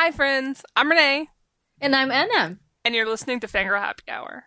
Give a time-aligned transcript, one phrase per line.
[0.00, 0.62] Hi, friends.
[0.76, 1.26] I'm Renay,
[1.80, 2.56] And I'm Ana.
[2.84, 4.44] and you're listening to Fangirl Happy Hour.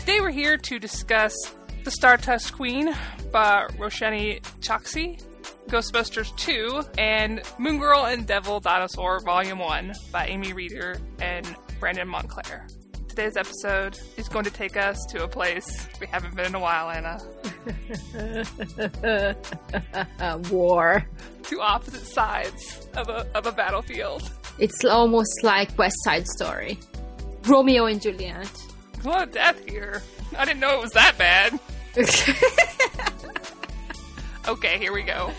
[0.00, 1.34] Today we're here to discuss
[1.84, 2.94] The Star Stardust Queen
[3.32, 5.18] by Roshani Chokshi,
[5.68, 12.08] Ghostbusters 2, and Moon Girl and Devil Dinosaur Volume 1 by Amy Reeder and Brandon
[12.08, 12.66] Montclare.
[13.08, 16.60] Today's episode is going to take us to a place we haven't been in a
[16.60, 17.20] while, Ana.
[20.50, 21.06] War.
[21.42, 24.30] Two opposite sides of a, of a battlefield.
[24.58, 26.78] It's almost like West Side Story.
[27.46, 28.50] Romeo and Juliet.
[29.04, 30.02] A lot of death here.
[30.36, 31.58] I didn't know it was that bad.
[34.48, 35.32] Okay, here we go.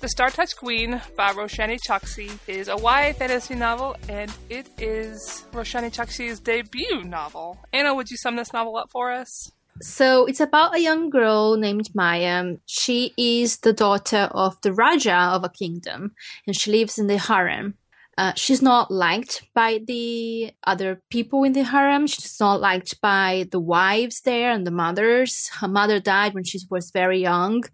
[0.00, 5.46] The Star Touch Queen by Roshani Chokshi is a YA fantasy novel, and it is
[5.52, 7.58] Roshani Chokshi's debut novel.
[7.72, 9.50] Ana, would you sum this novel up for us?
[9.82, 12.56] So it's about a young girl named Maya.
[12.66, 16.12] She is the daughter of the Raja of a kingdom,
[16.46, 17.74] and she lives in the harem.
[18.16, 22.06] Uh, she's not liked by the other people in the harem.
[22.06, 25.48] She's not liked by the wives there and the mothers.
[25.60, 27.64] Her mother died when she was very young,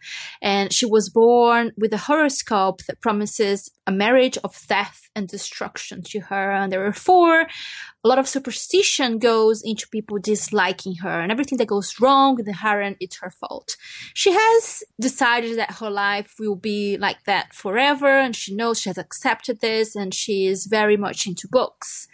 [0.40, 6.02] and she was born with a horoscope that promises a marriage of death and destruction
[6.10, 6.52] to her.
[6.52, 7.40] And therefore,
[8.04, 12.46] a lot of superstition goes into people disliking her, and everything that goes wrong with
[12.46, 13.76] the harem, it's her fault.
[14.14, 18.88] She has decided that her life will be like that forever, and she knows she
[18.88, 22.06] has accepted this, and she is very much into books.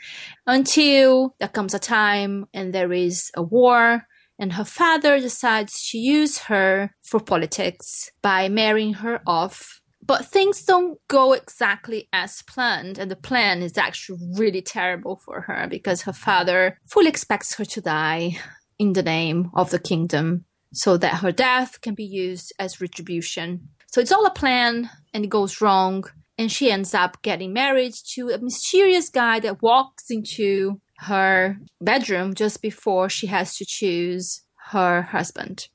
[0.46, 4.06] Until there comes a time and there is a war,
[4.38, 9.80] and her father decides to use her for politics by marrying her off.
[10.06, 15.40] But things don't go exactly as planned, and the plan is actually really terrible for
[15.42, 18.38] her because her father fully expects her to die
[18.78, 23.68] in the name of the kingdom so that her death can be used as retribution.
[23.88, 26.04] So it's all a plan, and it goes wrong,
[26.38, 32.34] and she ends up getting married to a mysterious guy that walks into her bedroom
[32.34, 35.68] just before she has to choose her husband.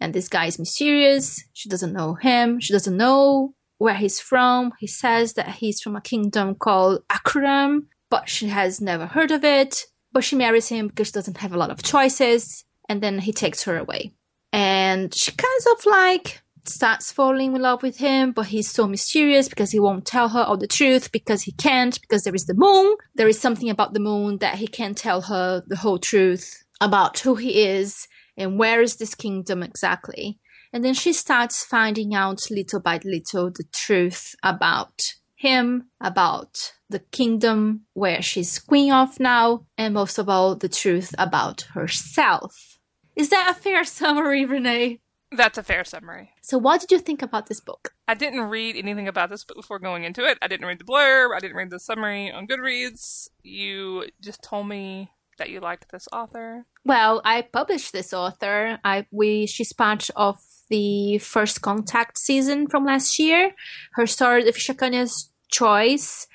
[0.00, 1.42] And this guy is mysterious.
[1.52, 2.60] She doesn't know him.
[2.60, 4.72] She doesn't know where he's from.
[4.78, 9.44] He says that he's from a kingdom called Akram, but she has never heard of
[9.44, 9.84] it.
[10.12, 12.64] But she marries him because she doesn't have a lot of choices.
[12.88, 14.12] And then he takes her away.
[14.52, 19.48] And she kind of like starts falling in love with him, but he's so mysterious
[19.48, 22.54] because he won't tell her all the truth because he can't, because there is the
[22.54, 22.96] moon.
[23.14, 27.18] There is something about the moon that he can't tell her the whole truth about
[27.18, 28.06] who he is
[28.36, 30.38] and where is this kingdom exactly.
[30.72, 36.98] And then she starts finding out little by little the truth about him, about the
[36.98, 42.78] kingdom where she's queen of now, and most of all, the truth about herself.
[43.14, 45.00] Is that a fair summary, Renay?
[45.30, 46.30] That's a fair summary.
[46.40, 47.92] So, what did you think about this book?
[48.06, 50.38] I didn't read anything about this book before going into it.
[50.40, 51.36] I didn't read the blurb.
[51.36, 53.28] I didn't read the summary on Goodreads.
[53.42, 56.64] You just told me that you liked this author.
[56.84, 58.78] Well, I published this author.
[58.84, 63.52] I we she's part of the first contact season from last year.
[63.92, 66.26] Her story, The Vishakanya's Choice,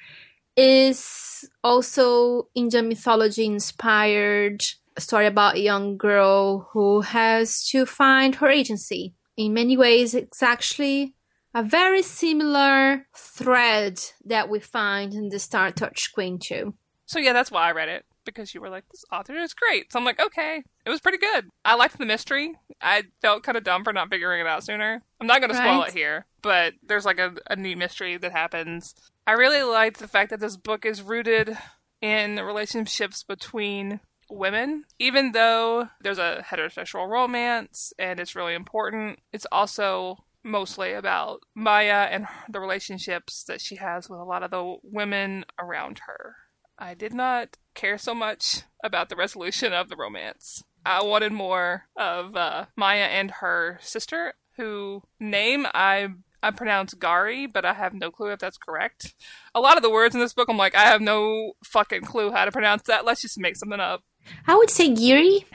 [0.56, 4.62] is also Indian mythology inspired.
[4.98, 9.16] Story about a young girl who has to find her agency.
[9.36, 11.16] In many ways, it's actually
[11.56, 16.76] a very similar thread that we find in the Star Touch Queen too.
[17.06, 19.92] So yeah, that's why I read it because you were like, this author is great.
[19.92, 21.50] So I'm like, okay, it was pretty good.
[21.64, 22.54] I liked the mystery.
[22.82, 25.04] I felt kind of dumb for not figuring it out sooner.
[25.20, 28.32] I'm not going to spoil it here, but there's like a, a neat mystery that
[28.32, 28.96] happens.
[29.26, 31.58] I really liked the fact that this book is rooted
[32.02, 34.84] in relationships between women.
[35.00, 42.08] Even though there's a heterosexual romance and it's really important, it's also mostly about Maya
[42.12, 46.36] and the relationships that she has with a lot of the women around her.
[46.78, 50.64] I did not care so much about the resolution of the romance.
[50.86, 56.10] I wanted more of uh, Maya and her sister, who name I
[56.44, 59.16] I pronounce Gari, but I have no clue if that's correct.
[59.56, 62.32] A lot of the words in this book, I'm like, I have no fucking clue
[62.32, 63.06] how to pronounce that.
[63.06, 64.04] Let's just make something up.
[64.46, 65.46] I would say Giri.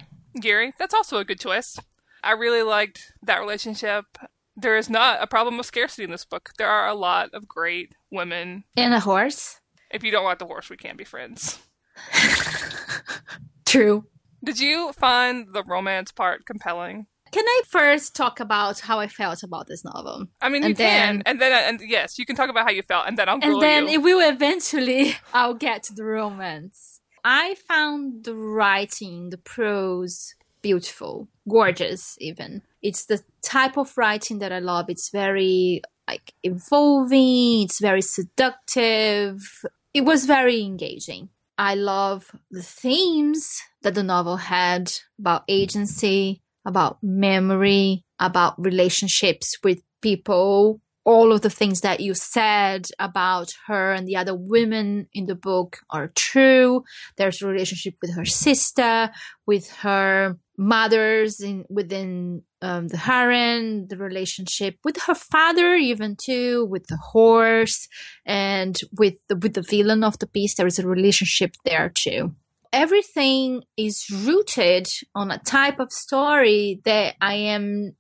[0.40, 1.78] Gary, that's also a good choice.
[2.24, 4.04] I really liked that relationship.
[4.56, 6.50] There is not a problem with scarcity in this book.
[6.56, 8.64] There are a lot of great women.
[8.76, 9.60] And a horse.
[9.90, 11.58] If you don't like the horse, we can't be friends.
[13.67, 14.05] True.
[14.44, 17.06] Did you find the romance part compelling?
[17.32, 20.26] Can I first talk about how I felt about this novel?
[20.40, 20.87] I mean, you And can,
[21.17, 23.38] then- and then, and yes, you can talk about how you felt, and then I'll
[23.43, 23.94] and then you.
[23.94, 27.00] it will eventually I'll get to the romance.
[27.25, 32.62] I found the writing, the prose beautiful, gorgeous even.
[32.81, 34.87] It's the type of writing that I love.
[34.88, 39.64] It's very like involving, it's very seductive.
[39.98, 41.30] It was very engaging.
[41.58, 49.82] I love the themes that the novel had about agency, about memory, about relationships with
[50.00, 55.25] people, all of the things that you said about her and the other women in
[55.25, 56.84] the book are true.
[57.16, 59.10] There's a relationship with her sister,
[59.46, 66.66] with her mothers in within um, the harem, the relationship with her father, even too,
[66.66, 67.88] with the horse,
[68.26, 70.56] and with the with the villain of the piece.
[70.56, 72.34] There is a relationship there too.
[72.70, 77.96] Everything is rooted on a type of story that I am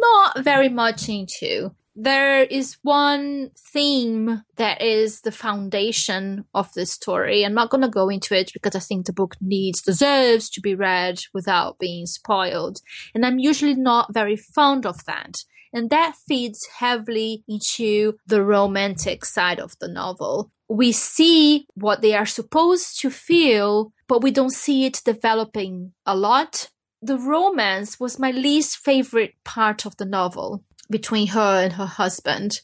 [0.00, 1.70] not very much into.
[2.00, 7.44] There is one theme that is the foundation of the story.
[7.44, 10.60] I'm not going to go into it because I think the book needs, deserves to
[10.60, 12.78] be read without being spoiled.
[13.16, 15.38] And I'm usually not very fond of that.
[15.72, 20.52] And that feeds heavily into the romantic side of the novel.
[20.68, 26.16] We see what they are supposed to feel, but we don't see it developing a
[26.16, 31.86] lot the romance was my least favorite part of the novel between her and her
[31.86, 32.60] husband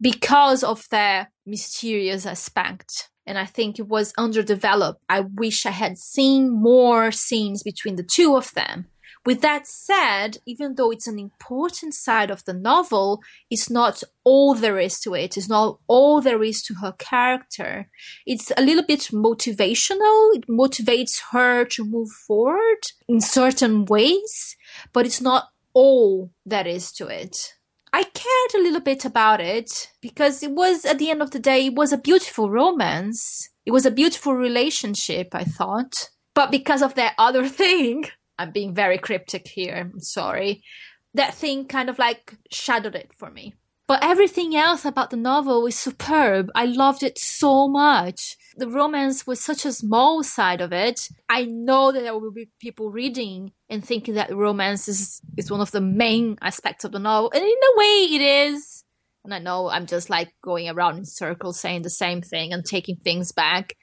[0.00, 3.10] because of their mysterious aspect.
[3.26, 5.02] And I think it was underdeveloped.
[5.08, 8.86] I wish I had seen more scenes between the two of them.
[9.26, 13.20] With that said, even though it's an important side of the novel,
[13.50, 15.36] it's not all there is to it.
[15.36, 17.90] It's not all there is to her character.
[18.24, 20.34] It's a little bit motivational.
[20.34, 24.56] It motivates her to move forward in certain ways,
[24.94, 27.57] but it's not all that is to it.
[27.92, 31.38] I cared a little bit about it because it was, at the end of the
[31.38, 33.48] day, it was a beautiful romance.
[33.64, 36.10] It was a beautiful relationship, I thought.
[36.34, 38.04] But because of that other thing,
[38.38, 40.62] I'm being very cryptic here, I'm sorry.
[41.14, 43.54] That thing kind of like shadowed it for me.
[43.88, 46.50] But everything else about the novel is superb.
[46.54, 48.36] I loved it so much.
[48.54, 51.08] The romance was such a small side of it.
[51.30, 55.62] I know that there will be people reading and thinking that romance is, is one
[55.62, 57.30] of the main aspects of the novel.
[57.34, 58.84] And in a way, it is.
[59.24, 62.66] And I know I'm just like going around in circles saying the same thing and
[62.66, 63.74] taking things back.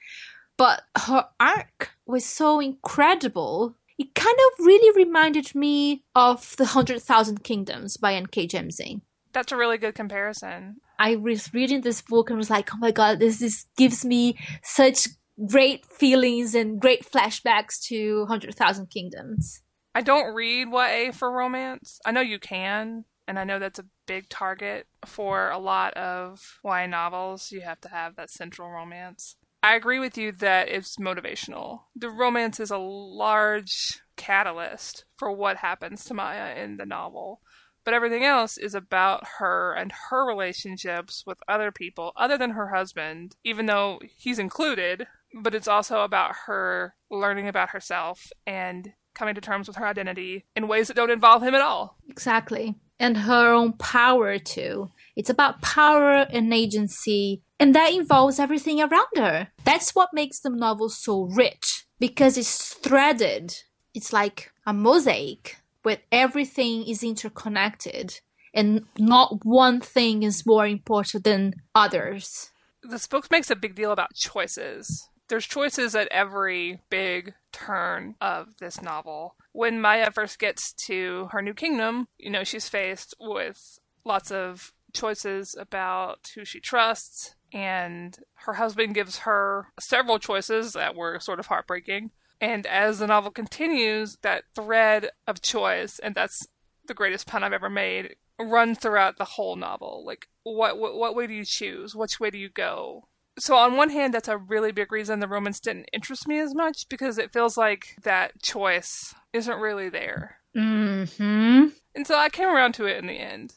[0.56, 3.76] But her arc was so incredible.
[3.98, 8.46] It kind of really reminded me of The Hundred Thousand Kingdoms by N.K.
[8.46, 9.00] Jemisin.
[9.36, 10.76] That's a really good comparison.
[10.98, 14.38] I was reading this book and was like, oh my god, this is gives me
[14.62, 15.08] such
[15.46, 19.60] great feelings and great flashbacks to Hundred Thousand Kingdoms.
[19.94, 22.00] I don't read YA for romance.
[22.06, 26.58] I know you can, and I know that's a big target for a lot of
[26.64, 27.52] YA novels.
[27.52, 29.36] You have to have that central romance.
[29.62, 31.80] I agree with you that it's motivational.
[31.94, 37.42] The romance is a large catalyst for what happens to Maya in the novel.
[37.86, 42.74] But everything else is about her and her relationships with other people other than her
[42.74, 45.06] husband, even though he's included.
[45.32, 50.46] But it's also about her learning about herself and coming to terms with her identity
[50.56, 51.96] in ways that don't involve him at all.
[52.08, 52.74] Exactly.
[52.98, 54.90] And her own power too.
[55.14, 59.48] It's about power and agency, and that involves everything around her.
[59.62, 63.54] That's what makes the novel so rich because it's threaded.
[63.94, 68.18] It's like a mosaic where everything is interconnected
[68.52, 72.50] and not one thing is more important than others.
[72.82, 75.08] This book makes a big deal about choices.
[75.28, 79.36] There's choices at every big turn of this novel.
[79.52, 84.72] When Maya first gets to her new kingdom, you know, she's faced with lots of
[84.92, 91.38] choices about who she trusts, and her husband gives her several choices that were sort
[91.38, 92.10] of heartbreaking.
[92.40, 96.46] And as the novel continues, that thread of choice, and that's
[96.86, 100.04] the greatest pun I've ever made, runs throughout the whole novel.
[100.06, 101.94] Like, what, what what way do you choose?
[101.94, 103.08] Which way do you go?
[103.38, 106.54] So on one hand, that's a really big reason the romance didn't interest me as
[106.54, 110.38] much because it feels like that choice isn't really there.
[110.56, 111.66] Mm-hmm.
[111.94, 113.54] And so I came around to it in the end.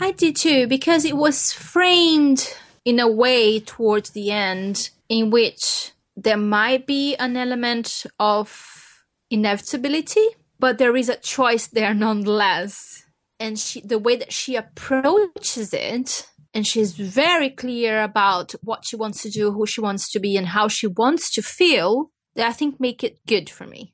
[0.00, 5.92] I did too, because it was framed in a way towards the end in which
[6.16, 10.26] there might be an element of inevitability,
[10.58, 13.04] but there is a choice there nonetheless.
[13.38, 18.96] And she, the way that she approaches it and she's very clear about what she
[18.96, 22.48] wants to do, who she wants to be, and how she wants to feel, that
[22.48, 23.92] I think make it good for me.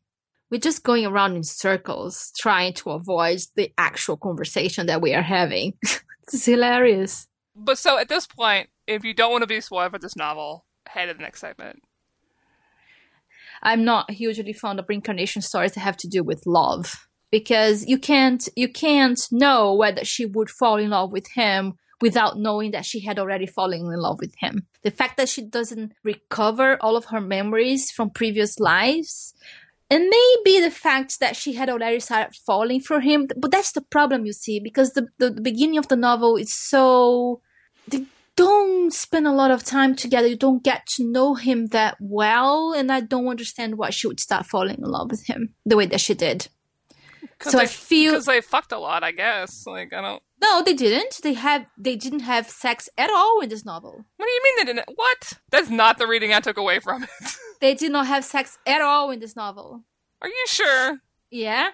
[0.48, 5.22] We're just going around in circles trying to avoid the actual conversation that we are
[5.22, 5.74] having.
[5.82, 7.26] it's hilarious.
[7.56, 10.64] But so at this point, if you don't want to be spoiled for this novel,
[10.86, 11.80] head to the next segment.
[13.62, 17.98] I'm not hugely fond of reincarnation stories that have to do with love because you
[17.98, 22.84] can't you can't know whether she would fall in love with him without knowing that
[22.84, 24.66] she had already fallen in love with him.
[24.82, 29.34] The fact that she doesn't recover all of her memories from previous lives
[29.92, 33.80] and maybe the fact that she had already started falling for him but that's the
[33.80, 37.40] problem you see because the, the, the beginning of the novel is so
[37.86, 41.96] they don't spend a lot of time together you don't get to know him that
[42.00, 45.76] well and i don't understand why she would start falling in love with him the
[45.76, 46.48] way that she did
[47.42, 49.66] so they, i feel because they fucked a lot, I guess.
[49.66, 50.22] Like I don't.
[50.40, 54.26] no they didn't they have they didn't have sex at all in this novel What
[54.26, 54.88] do you mean they didn't?
[54.96, 55.32] What?
[55.50, 57.10] That's not the reading I took away from it.
[57.60, 59.82] they did not have sex at all in this novel
[60.20, 60.98] Are you sure?
[61.30, 61.70] yeah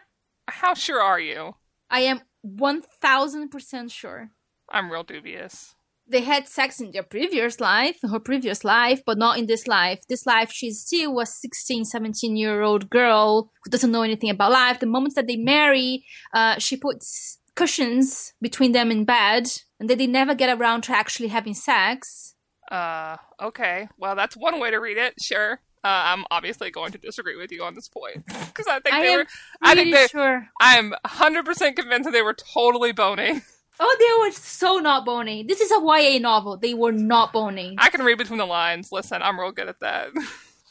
[0.48, 1.54] How sure are you?
[1.90, 4.30] i am 1000% sure
[4.70, 5.74] I'm real dubious.
[6.08, 10.00] They had sex in their previous life, her previous life, but not in this life.
[10.08, 14.52] This life, she's still a 16, 17 year old girl who doesn't know anything about
[14.52, 14.80] life.
[14.80, 19.98] The moment that they marry, uh, she puts cushions between them in bed, and then
[19.98, 22.34] they never get around to actually having sex.
[22.70, 23.88] Uh, okay.
[23.98, 25.14] Well, that's one way to read it.
[25.20, 25.60] Sure.
[25.84, 29.02] Uh, I'm obviously going to disagree with you on this point because I think I
[29.02, 29.26] they were.
[29.62, 30.06] I think they.
[30.08, 30.48] sure.
[30.60, 33.42] I'm 100% convinced that they were totally boning.
[33.80, 35.44] Oh, they were so not bony.
[35.44, 36.56] This is a YA novel.
[36.56, 37.76] They were not bony.
[37.78, 38.90] I can read between the lines.
[38.92, 40.08] Listen, I'm real good at that.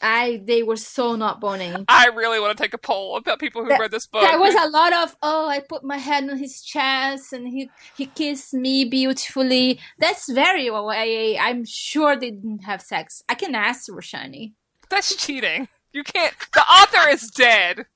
[0.00, 1.74] I they were so not bony.
[1.88, 4.22] I really want to take a poll about people who That- read this book.
[4.22, 7.70] There was a lot of oh, I put my head on his chest and he
[7.96, 9.80] he kissed me beautifully.
[9.98, 11.40] That's very YA.
[11.40, 13.22] I'm sure they didn't have sex.
[13.28, 14.52] I can ask Roshani.
[14.88, 15.68] That's cheating.
[15.92, 16.34] You can't.
[16.54, 17.86] The author is dead.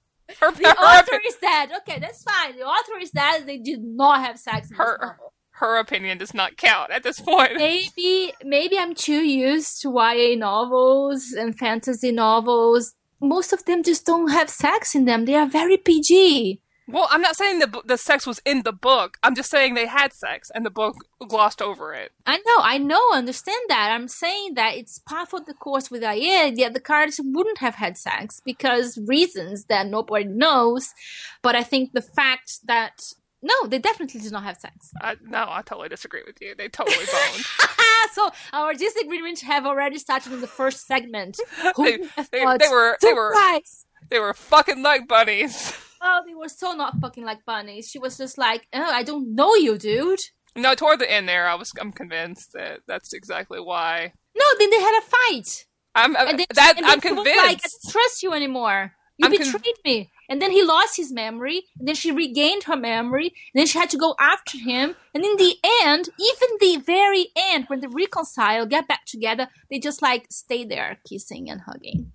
[0.40, 1.70] Her, The author is dead.
[1.78, 2.56] Okay, that's fine.
[2.56, 3.46] The author is dead.
[3.46, 4.70] They did not have sex.
[4.70, 5.18] In Her-
[5.56, 7.56] her opinion does not count at this point.
[7.56, 12.94] Maybe maybe I'm too used to YA novels and fantasy novels.
[13.20, 15.24] Most of them just don't have sex in them.
[15.26, 16.60] They are very PG.
[16.88, 19.16] Well, I'm not saying the the sex was in the book.
[19.22, 20.96] I'm just saying they had sex and the book
[21.28, 22.10] glossed over it.
[22.26, 23.90] I know, I know, understand that.
[23.92, 27.76] I'm saying that it's part of the course with YA, yet the characters wouldn't have
[27.76, 30.90] had sex because reasons that nobody knows.
[31.40, 33.00] But I think the fact that
[33.44, 34.90] no, they definitely did not have sex.
[35.00, 36.54] I, no, I totally disagree with you.
[36.56, 37.44] They totally boned.
[38.12, 41.38] so our disagreements have already started in the first segment.
[41.76, 43.34] They- they- they were- they were-
[44.10, 45.72] they were fucking like bunnies.
[46.02, 47.88] Oh, they were so not fucking like bunnies.
[47.88, 50.20] She was just like, oh, I don't know you, dude.
[50.56, 54.12] No, toward the end there, I was I'm convinced that that's exactly why.
[54.36, 55.66] No, then they had a fight.
[55.94, 57.36] I'm I'm- And then, that and I'm convinced.
[57.36, 58.92] like, I don't trust you anymore.
[59.18, 60.10] You I'm con- betrayed me.
[60.28, 61.64] And then he lost his memory.
[61.78, 63.26] And then she regained her memory.
[63.26, 64.96] And then she had to go after him.
[65.14, 69.78] And in the end, even the very end, when they reconcile, get back together, they
[69.78, 72.12] just like stay there kissing and hugging.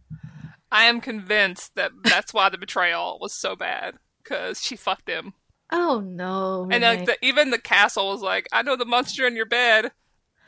[0.72, 5.34] I am convinced that that's why the betrayal was so bad because she fucked him.
[5.72, 6.68] Oh no.
[6.72, 9.46] And uh, like the, even the castle was like, I know the monster in your
[9.46, 9.92] bed.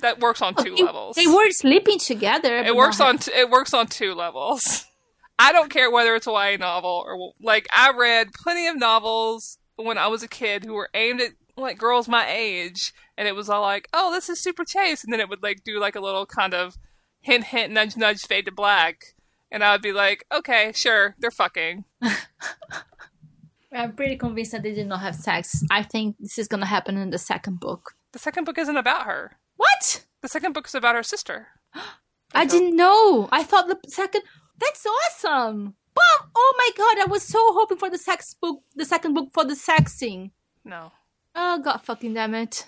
[0.01, 1.17] That works on oh, two they, levels.
[1.17, 2.55] They were sleeping together.
[2.55, 4.85] it works on t- it works on two levels.
[5.39, 9.57] I don't care whether it's a YA novel or like I read plenty of novels
[9.75, 13.35] when I was a kid who were aimed at like girls my age, and it
[13.35, 15.95] was all like, "Oh, this is super chase," and then it would like do like
[15.95, 16.77] a little kind of
[17.21, 19.15] hint, hint, nudge, nudge, fade to black,
[19.51, 21.85] and I would be like, "Okay, sure, they're fucking."
[23.71, 25.63] I'm pretty convinced that they did not have sex.
[25.69, 27.93] I think this is gonna happen in the second book.
[28.13, 29.37] The second book isn't about her.
[29.57, 30.05] What?
[30.21, 31.47] The second book is about her sister.
[32.33, 33.27] I didn't know.
[33.31, 34.21] I thought the second.
[34.59, 35.75] That's awesome.
[35.93, 39.29] But oh my god, I was so hoping for the sex book, the second book
[39.33, 40.31] for the sex scene.
[40.63, 40.91] No.
[41.35, 42.67] Oh god, fucking damn it!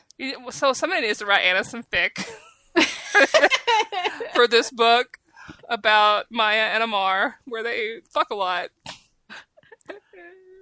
[0.52, 2.24] So somebody needs to write Ana some fic
[4.34, 5.18] for this book
[5.70, 8.70] about Maya and Amar, where they fuck a lot.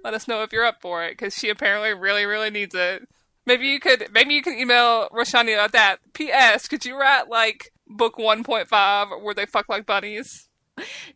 [0.02, 3.06] Let us know if you're up for it, because she apparently really, really needs it.
[3.44, 5.98] Maybe you could, maybe you can email Roshani about that.
[6.14, 6.68] P.S.
[6.68, 10.46] Could you write like book 1.5 where they fuck like bunnies?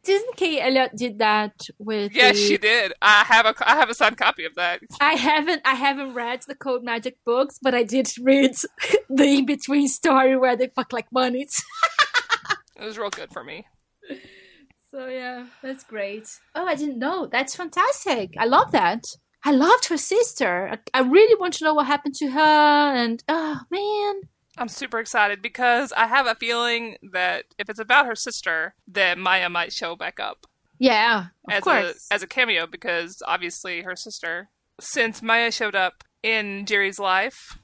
[0.02, 2.14] Didn't Kate Elliott did that with?
[2.14, 2.92] Yes, the- she did.
[3.00, 4.80] I have a, I have a signed copy of that.
[5.00, 8.54] I haven't, I haven't read the Cold Magic books, but I did read
[9.08, 11.62] the in between story where they fuck like bunnies.
[12.76, 13.66] It was real good for me.
[14.90, 16.28] So yeah, that's great.
[16.54, 17.26] Oh, I didn't know.
[17.26, 18.34] That's fantastic.
[18.38, 19.04] I love that.
[19.44, 20.68] I loved her sister.
[20.72, 22.40] I, I really want to know what happened to her.
[22.94, 24.20] And oh man,
[24.56, 29.18] I'm super excited because I have a feeling that if it's about her sister, then
[29.20, 30.46] Maya might show back up
[30.78, 32.08] Yeah, of as course.
[32.10, 34.48] a as a cameo because obviously her sister.
[34.80, 37.58] Since Maya showed up in Jerry's life,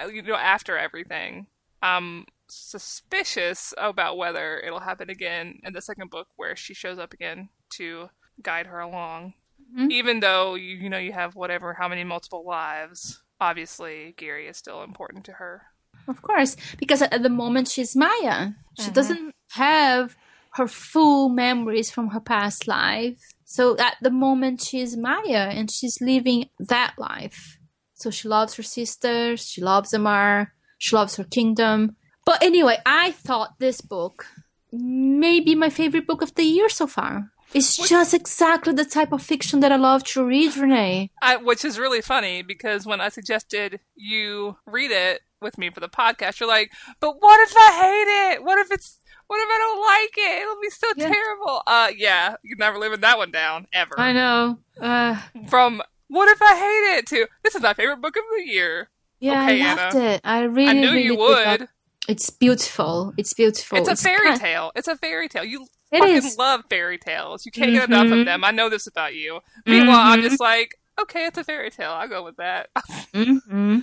[0.00, 1.46] uh, you know, after everything,
[1.82, 7.12] I'm suspicious about whether it'll happen again in the second book where she shows up
[7.12, 8.08] again to
[8.42, 9.34] guide her along.
[9.76, 9.90] Mhm.
[9.90, 14.56] Even though you you know you have whatever how many multiple lives, obviously Gary is
[14.56, 15.62] still important to her.
[16.06, 18.52] Of course, because at the moment she's Maya.
[18.80, 18.94] She Mhm.
[18.94, 20.16] doesn't have
[20.52, 23.20] her full memories from her past life.
[23.44, 27.58] So at the moment she's Maya and she's living that life.
[27.94, 31.96] So she loves her sisters, she loves Amar, she loves her kingdom.
[32.28, 34.26] But anyway, I thought this book
[34.70, 37.30] may be my favorite book of the year so far.
[37.54, 41.08] It's What- just exactly the type of fiction that I love to read, Renay.
[41.22, 45.80] I, which is really funny because when I suggested you read it with me for
[45.80, 46.70] the podcast, you're like,
[47.00, 48.44] "But what if I hate it?
[48.44, 50.42] What if it's what if I don't like it?
[50.42, 51.08] It'll be so Yeah.
[51.14, 53.94] terrible." Uh, yeah, you're never living that one down ever.
[53.98, 54.58] I know.
[54.78, 55.16] Uh,
[55.48, 58.90] From what if I hate it to this is my favorite book of the year.
[59.20, 60.04] yeah, Okay, I loved Ana.
[60.10, 60.20] it.
[60.24, 61.68] I really, I knew really you would.
[62.08, 63.12] It's beautiful.
[63.18, 63.78] It's beautiful.
[63.78, 64.72] It's a fairy kind- tale.
[64.74, 65.44] It's a fairy tale.
[65.44, 66.38] You It fucking is.
[66.38, 67.44] love fairy tales.
[67.46, 68.24] You can't get enough of Mhm.
[68.24, 68.44] them.
[68.44, 69.40] I know this about you.
[69.66, 70.22] Meanwhile, I'm Mhm.
[70.30, 71.90] just like, okay, it's a fairy tale.
[71.92, 72.70] I'll go with that.
[73.14, 73.80] hmm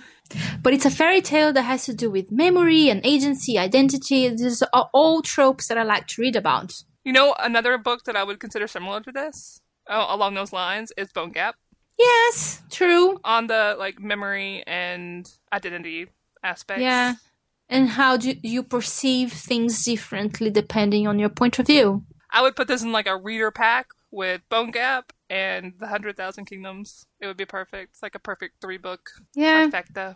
[0.63, 4.27] But it's a fairy tale that has to do with memory and agency, identity.
[4.29, 6.74] These are all tropes that I like to read about.
[7.03, 10.91] You know, another book that I would consider similar to this, uh, along those lines,
[10.98, 11.55] is Bone Gap
[12.00, 13.20] Yes, true.
[13.24, 16.08] on the like memory and identity
[16.44, 16.82] aspects.
[16.82, 17.13] Yeah.
[17.69, 22.03] And how do you perceive things differently depending on your point of view?
[22.31, 26.15] I would put this in like a reader pack with Bone Gap and The Hundred
[26.17, 27.05] Thousand Kingdoms.
[27.19, 27.91] It would be perfect.
[27.93, 29.01] It's like a perfect three book
[29.34, 29.67] Yeah.
[29.67, 30.15] trifecta.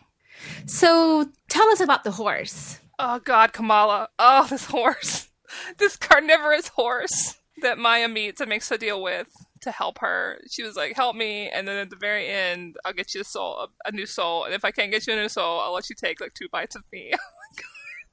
[0.67, 2.79] So tell us about the horse.
[2.99, 4.09] Oh God, Kamala!
[4.19, 5.29] Oh, this horse,
[5.77, 9.27] this carnivorous horse that Maya meets and makes a deal with
[9.61, 10.39] to help her.
[10.49, 13.25] She was like, "Help me," and then at the very end, I'll get you a
[13.25, 15.73] soul, a, a new soul, and if I can't get you a new soul, I'll
[15.73, 17.13] let you take like two bites of me.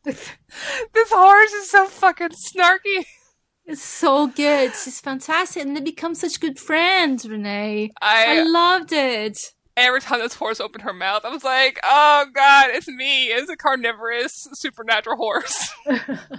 [0.95, 3.05] This horse is so fucking snarky.
[3.67, 4.73] It's so good.
[4.75, 5.63] She's fantastic.
[5.63, 7.91] And they become such good friends, Renay.
[8.01, 9.53] I I loved it.
[9.77, 13.27] every time this horse opened her mouth, I was like, "Oh God, it's me!
[13.27, 15.69] It's a carnivorous supernatural horse."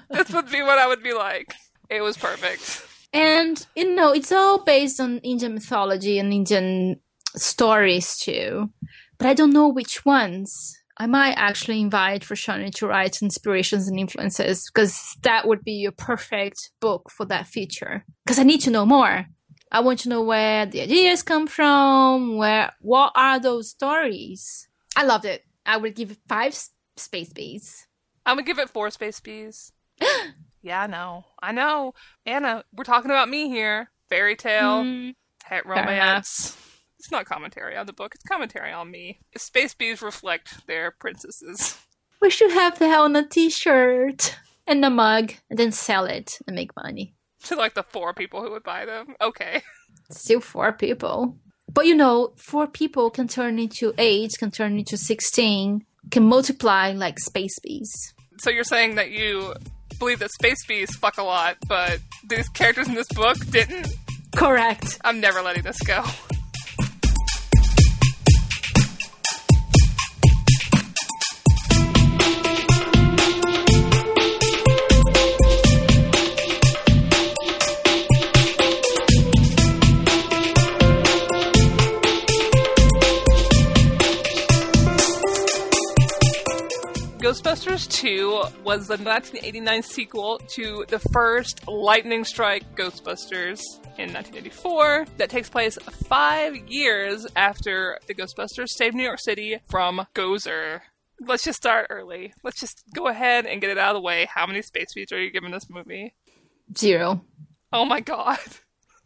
[0.10, 1.53] this would be what I would be like.
[1.89, 2.84] It was perfect.
[3.13, 6.99] And you know, it's all based on Indian mythology and Indian
[7.36, 8.69] stories too.
[9.17, 10.76] But I don't know which ones.
[10.99, 15.91] I might actually invite Roshani to write inspirations and influences because that would be a
[15.91, 18.03] perfect book for that feature.
[18.25, 19.25] Because I need to know more.
[19.71, 24.67] I want to know where the ideas come from, where what are those stories.
[24.95, 25.43] I loved it.
[25.65, 26.57] I would give it five
[26.95, 27.86] space bees.
[28.25, 29.71] I'm gonna give it four space bees.
[30.62, 31.25] yeah, I know.
[31.43, 31.93] I know.
[32.25, 33.91] Ana, we're talking about me here.
[34.10, 35.13] Fairy tale, Mm,
[35.51, 35.65] enough.
[35.65, 36.57] romance.
[36.99, 39.19] It's not commentary on the book, it's commentary on me.
[39.36, 41.77] Space bees reflect their princesses.
[42.19, 46.55] We should have that on a t-shirt and a mug and then sell it and
[46.55, 47.13] make money.
[47.43, 49.13] To like the four people who would buy them.
[49.21, 49.62] Okay.
[50.10, 51.38] Still four people.
[51.71, 56.91] But you know, four people can turn into eight, can turn into 16, can multiply
[56.93, 58.15] like space bees.
[58.39, 59.53] So you're saying that you
[59.99, 63.88] believe that space bees fuck a lot, but these characters in this book didn't?
[64.36, 64.99] Correct.
[65.03, 66.03] I'm never letting this go.
[88.08, 88.30] 2
[88.63, 93.60] was the 1989 sequel to the first Lightning Strike Ghostbusters
[93.98, 100.08] in 1984 that takes place five years after the Ghostbusters saved New York City from
[100.15, 100.80] Gozer.
[101.20, 102.34] Let's just start early.
[102.46, 104.26] Let's just go ahead and get it out of the way.
[104.34, 106.13] How many space beats are you giving this movie?
[106.78, 107.26] Zero.
[107.74, 108.39] Oh my god.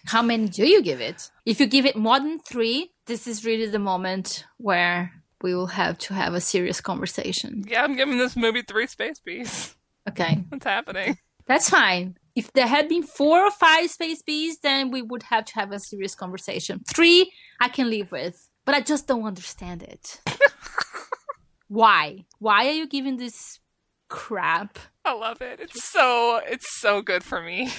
[0.05, 1.31] How many do you give it?
[1.47, 5.11] If you give it more than three, this is really the moment where
[5.43, 7.63] we will have to have a serious conversation.
[7.67, 9.75] Yeah, I'm giving this movie three space bees.
[10.09, 10.43] Okay.
[10.49, 11.17] What's happening?
[11.45, 12.17] That's fine.
[12.35, 15.71] If there had been four or five space bees, then we would have to have
[15.71, 16.81] a serious conversation.
[16.87, 20.21] Three, I can live with, but I just don't understand it.
[21.67, 22.25] Why?
[22.39, 23.59] Why are you giving this
[24.07, 24.79] crap?
[25.03, 25.59] I love it.
[25.59, 27.71] It's so it's so good for me.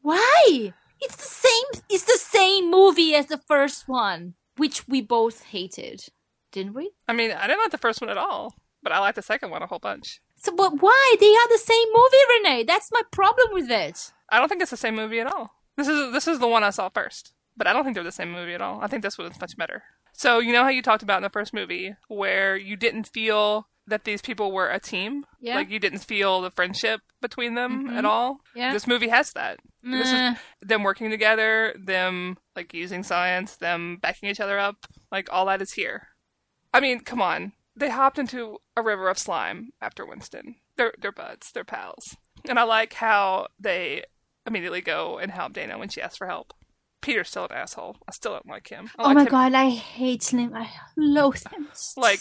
[0.00, 0.72] Why?
[1.00, 1.82] It's the same.
[1.88, 6.00] It's the same movie as the first one, which we both hated,
[6.52, 6.90] didn't we?
[7.06, 9.50] I mean, I didn't like the first one at all, but I liked the second
[9.50, 10.20] one a whole bunch.
[10.36, 11.16] So, but why?
[11.20, 12.16] They are the same movie,
[12.62, 12.66] Renay.
[12.66, 14.12] That's my problem with it.
[14.30, 15.50] I don't think it's the same movie at all.
[15.76, 18.12] This is this is the one I saw first, but I don't think they're the
[18.12, 18.80] same movie at all.
[18.80, 19.82] I think this one is much better.
[20.12, 23.68] So you know how you talked about in the first movie where you didn't feel
[23.86, 25.54] that these people were a team, Yeah.
[25.54, 27.96] like you didn't feel the friendship between them Mhm.
[27.96, 28.40] at all.
[28.54, 28.72] Yeah.
[28.72, 29.60] This movie has that.
[29.82, 35.32] This is them working together, them like using science, them backing each other up, like
[35.32, 36.08] all that is here.
[36.72, 37.52] I mean, come on.
[37.76, 40.56] They hopped into a river of slime after Winston.
[40.76, 42.16] They're they're buds, they're pals.
[42.48, 44.04] And I like how they
[44.46, 46.52] immediately go and help Dana when she asks for help.
[47.00, 47.96] Peter's still an asshole.
[48.08, 48.90] I still don't like him.
[48.98, 50.52] I Oh like my him- god, I hate him.
[50.54, 51.68] I loathe him.
[51.96, 52.20] Like,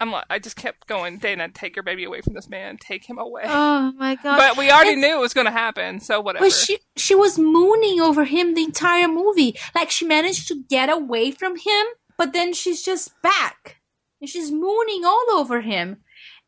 [0.00, 2.76] I'm like, I just kept going, Dana, take your baby away from this man.
[2.78, 3.42] Take him away.
[3.46, 4.36] oh my god.
[4.38, 6.44] but we already And- knew it was going to happen, so whatever.
[6.46, 9.54] But she she was mooning over him the entire movie.
[9.74, 11.86] Like she managed to get away from him,
[12.18, 13.76] but then she's just back.
[14.20, 15.98] And she's mooning all over him.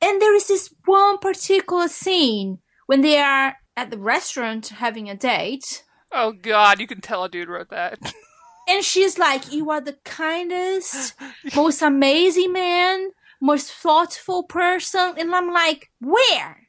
[0.00, 5.14] And there is this one particular scene when they are at the restaurant having a
[5.16, 5.84] date.
[6.12, 7.98] oh god, you can tell a dude wrote that.
[8.68, 11.14] And she's like, You are the kindest,
[11.56, 13.08] most amazing man,
[13.40, 15.14] most thoughtful person.
[15.16, 16.68] And I'm like, Where?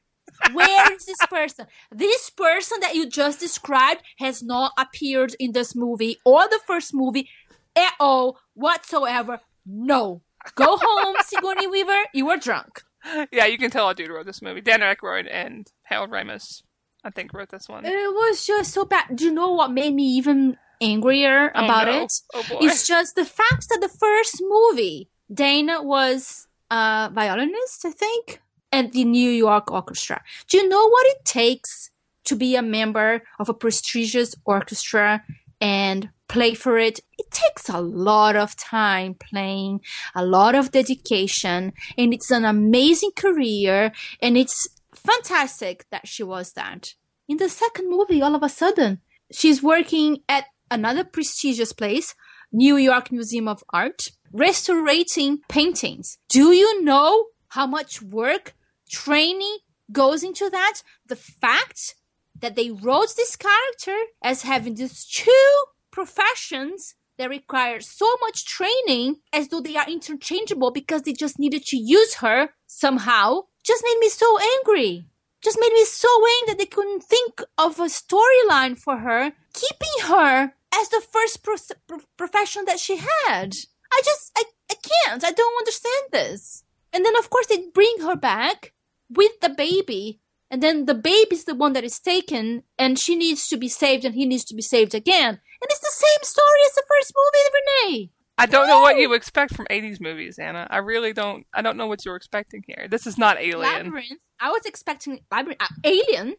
[0.54, 1.66] Where is this person?
[1.92, 6.94] This person that you just described has not appeared in this movie or the first
[6.94, 7.28] movie
[7.76, 9.40] at all whatsoever.
[9.66, 10.22] No.
[10.56, 12.04] Go home, Sigourney Weaver.
[12.14, 12.84] You are drunk.
[13.32, 14.62] yeah, you can tell a dude wrote this movie.
[14.62, 16.64] Dan Aykroyd and Harold Ramis,
[17.04, 17.86] I think, wrote this one.
[17.86, 19.16] It was just so bad.
[19.16, 22.04] Do you know what made me even angrier Oh, about no.
[22.04, 22.14] it?
[22.34, 22.44] Oh.
[22.62, 28.42] It's just the fact that the first movie, Dana was a violinist, I think,
[28.72, 30.22] at the New York Orchestra.
[30.48, 31.90] Do you know what it takes
[32.26, 35.24] to be a member of a prestigious orchestra
[35.62, 37.00] and play for it?
[37.18, 39.82] It takes a lot of time playing,
[40.16, 43.92] a lot of dedication, and it's an amazing career,
[44.22, 46.94] and it's fantastic that she was that.
[47.28, 52.16] In the second movie, all of a sudden, she's working at another prestigious place,
[52.52, 56.18] New York Museum of Art, restorating paintings.
[56.30, 58.56] Do you know how much work,
[58.90, 59.58] training
[59.92, 60.82] goes into that?
[61.08, 61.96] The fact
[62.42, 69.18] that they wrote this character as having these two professions that require so much training
[69.34, 73.98] as though they are interchangeable because they just needed to use her somehow just made
[74.00, 75.06] me so angry
[75.42, 80.08] just made me so angry that they couldn't think of a storyline for her, keeping
[80.08, 81.56] her as the first pro-
[81.88, 83.56] pro- profession that she had.
[83.92, 85.24] I just, I, I can't.
[85.24, 86.64] I don't understand this.
[86.92, 88.74] And then, of course, they bring her back
[89.10, 90.20] with the baby,
[90.52, 94.06] and then the baby's the one that is taken, and she needs to be saved,
[94.06, 95.40] and he needs to be saved again.
[95.62, 98.10] And it's the same story as the first movie, Renay.
[98.38, 100.66] I don't know what you expect from 80s movies, Ana.
[100.70, 101.46] I really don't.
[101.54, 102.88] I don't know what you're expecting here.
[102.90, 103.60] This is not Alien.
[103.60, 104.22] Labyrinth.
[104.40, 105.62] I was expecting Labyrinth.
[105.62, 106.36] Uh, Alien.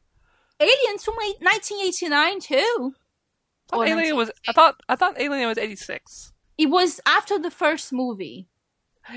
[0.58, 2.94] Aliens from 1989 too.
[3.72, 4.30] I thought Alien was.
[4.48, 4.80] I thought.
[4.88, 6.32] I thought Alien was 86.
[6.56, 8.48] It was after the first movie.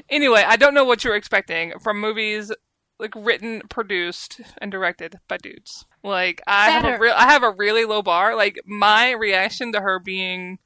[0.09, 2.51] Anyway, I don't know what you're expecting from movies
[2.99, 5.85] like written, produced, and directed by dudes.
[6.03, 7.03] Like I have a Better.
[7.03, 7.13] real.
[7.15, 8.35] I have a really low bar.
[8.35, 10.59] Like my reaction to her being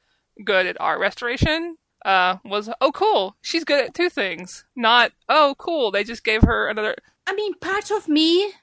[0.43, 1.77] good at art restoration.
[2.05, 6.43] Uh, was oh cool she's good at two things not oh cool they just gave
[6.43, 6.95] her another
[7.27, 8.53] I mean, part of me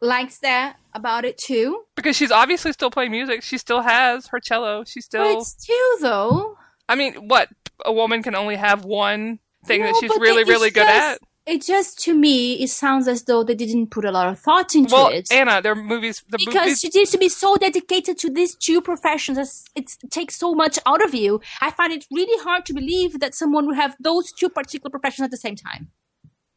[0.00, 1.84] likes that about it too.
[1.94, 3.42] because she's obviously still playing music.
[3.42, 4.80] She still has her cello.
[4.80, 5.38] But still.
[5.38, 6.56] it's two though.
[6.88, 7.50] I mean, what
[7.84, 11.18] a woman can only have one thing that she's but really, really good at.
[11.46, 14.74] It just to me, it sounds as though they didn't put a lot of thought
[14.74, 15.30] into Well, it.
[15.30, 16.24] Ana, their movies.
[16.28, 20.36] The because movies, she seems to be so dedicated to these two professions it takes
[20.36, 23.76] so much out of you i find it really hard to believe that someone would
[23.76, 25.88] have those two particular professions at the same time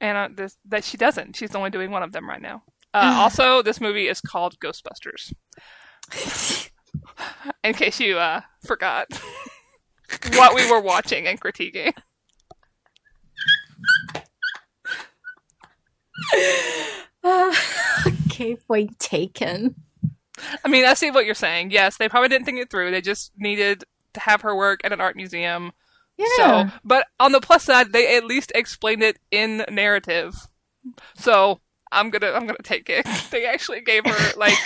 [0.01, 1.35] Ana, this, that she doesn't.
[1.35, 2.63] She's only doing one of them right now.
[2.91, 5.31] Uh, also, this movie is called Ghostbusters.
[7.63, 9.05] In case you uh, forgot
[10.33, 11.93] what we were watching and critiquing.
[17.21, 19.75] Ah, okay point taken
[20.63, 21.71] I mean, I see what you're saying.
[21.71, 22.91] Yes, they probably didn't think it through.
[22.91, 25.71] They just needed to have her work at an art museum.
[26.17, 30.47] yeah So, but on the plus side, they at least explained it in narrative.
[31.15, 31.59] So
[31.91, 33.05] I'm gonna I'm gonna take it.
[33.31, 34.57] they actually gave her like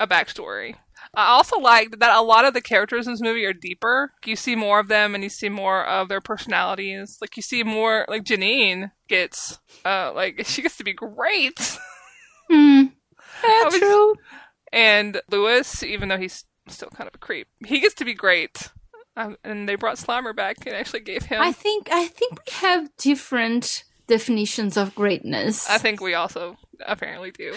[0.00, 0.76] a backstory.
[1.14, 4.12] I also like that a lot of the characters in this movie are deeper.
[4.24, 7.18] You see more of them, and you see more of their personalities.
[7.20, 8.04] Like you see more.
[8.08, 11.78] Like Janine gets, uh, like she gets to be great,
[12.50, 12.84] hmm.
[13.44, 14.14] yeah, was- true
[14.72, 18.70] and Lewis, even though he's still kind of a creep, he gets to be great.
[19.16, 21.40] Um, and they brought Slimer back and actually gave him.
[21.40, 25.68] i think i think we have different definitions of greatness.
[25.68, 27.54] I think we also apparently do.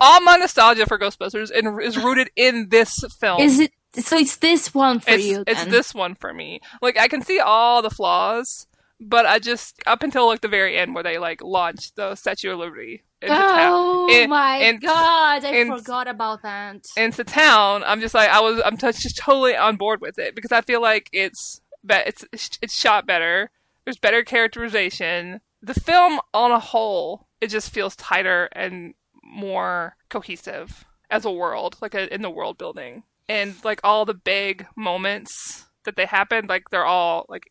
[0.00, 3.40] All my nostalgia for Ghostbusters in, is rooted in this film.
[3.40, 4.18] Is it so?
[4.18, 5.44] It's this one for it's, you.
[5.46, 6.60] It's this one for me.
[6.82, 8.66] Like I can see all the flaws,
[9.00, 12.52] but I just up until like the very end where they like launched the Statue
[12.52, 13.02] of Liberty.
[13.20, 15.44] Oh my in- god!
[15.44, 16.86] I in- forgot about that.
[16.96, 18.60] into town, I'm just like I was.
[18.64, 22.24] I'm t- just totally on board with it because I feel like it's be- it's
[22.62, 23.50] it's shot better.
[23.84, 25.40] There's better characterization.
[25.62, 31.76] The film on a whole, it just feels tighter and more cohesive as a world,
[31.80, 36.46] like a, in the world building, and like all the big moments that they happen,
[36.46, 37.50] like they're all like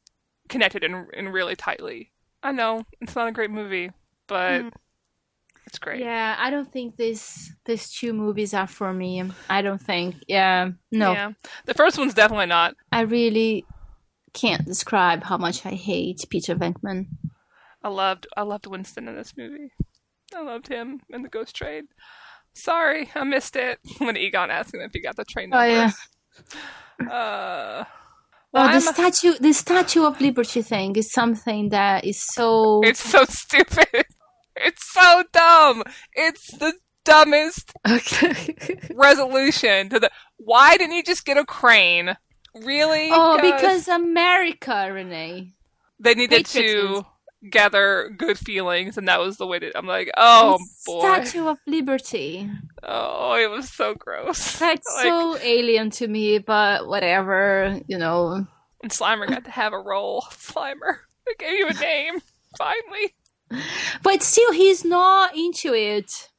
[0.49, 2.11] connected and and really tightly.
[2.43, 3.91] I know it's not a great movie,
[4.27, 4.71] but Mm.
[5.65, 5.99] it's great.
[6.01, 9.23] Yeah, I don't think these these two movies are for me.
[9.49, 10.15] I don't think.
[10.27, 11.31] Yeah, no, Yeah.
[11.65, 12.75] The first one's definitely not.
[12.91, 13.65] I really
[14.33, 17.07] can't describe how much I hate Peter Venkman.
[17.87, 19.71] I loved I loved Winston in this movie.
[20.35, 21.87] I loved him in the Ghost Train.
[22.53, 25.63] Sorry, I missed it when Egon asked him if he got the train number.
[25.63, 25.91] Oh
[26.99, 27.09] yeah.
[27.09, 27.85] Uh,
[28.51, 32.81] Well, the statue, the Statue of Liberty thing is something that is so.
[32.83, 33.87] it's so stupid.
[34.59, 35.83] It's so dumb.
[36.13, 36.73] It's the
[37.05, 37.73] dumbest
[38.95, 40.09] resolution to the.
[40.37, 42.17] Why didn't you just get a crane?
[42.55, 43.09] Really?
[43.11, 43.51] oh, guys?
[43.51, 45.51] because America, Renay.
[45.99, 47.03] they needed Patriotism.
[47.03, 47.05] to
[47.49, 49.77] gather good feelings, and that was the way to.
[49.77, 52.49] I'm like, oh The boy, Statue of Liberty.
[52.83, 54.59] oh, it was so gross.
[54.59, 58.45] That's Like- so alien to me, but whatever, you know.
[58.83, 60.21] And Slimer got to have a role.
[60.31, 60.97] Slimer.
[61.25, 62.19] They gave you a name.
[62.57, 63.15] Finally.
[64.03, 66.29] But still, he's not into it.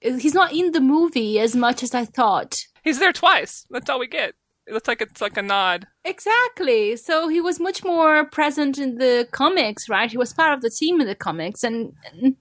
[0.00, 2.56] He's not in the movie as much as I thought.
[2.82, 3.66] He's there twice.
[3.70, 4.34] That's all we get.
[4.66, 5.86] It looks like it's like a nod.
[6.04, 6.96] Exactly.
[6.96, 10.10] So he was much more present in the comics, right?
[10.10, 12.36] He was part of the team in the comics and, and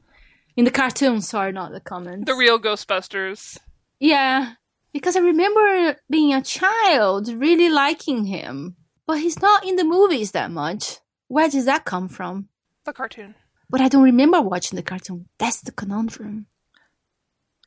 [0.56, 1.30] in the cartoons.
[1.30, 2.26] Sorry, not the comics.
[2.26, 3.58] The real Ghostbusters.
[4.00, 4.54] yeah,
[4.92, 10.32] because I remember being a child really liking him, but he's not in the movies
[10.32, 10.98] that much.
[11.28, 12.50] Where does that come from?
[12.86, 13.36] The cartoon.
[13.70, 15.28] But I don't remember watching the cartoon.
[15.38, 16.48] That's the conundrum.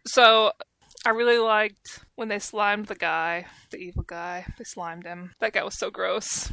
[0.07, 0.53] So
[1.05, 4.45] I really liked when they slimed the guy, the evil guy.
[4.59, 5.31] They slimed him.
[5.39, 6.51] That guy was so gross.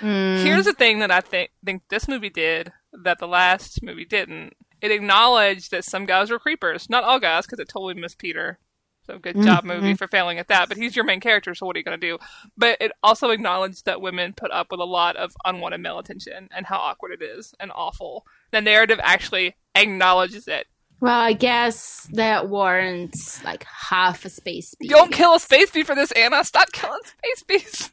[0.00, 0.42] Mm.
[0.44, 4.52] Here's the thing that I think think this movie did that the last movie didn't.
[4.80, 6.88] It acknowledged that some guys were creepers.
[6.88, 8.60] Not all guys, because it totally missed Peter.
[9.06, 9.80] So good job, Mhm.
[9.80, 10.68] movie, for failing at that.
[10.68, 12.18] But he's your main character, so what are you going to do?
[12.56, 16.48] But it also acknowledged that women put up with a lot of unwanted male attention
[16.54, 18.24] and how awkward it is and awful.
[18.52, 20.66] The narrative actually acknowledges it.
[21.00, 24.88] Well, I guess that warrants like half a space bee.
[24.88, 26.44] Don't kill a space bee for this, Ana.
[26.44, 27.92] Stop killing space bees.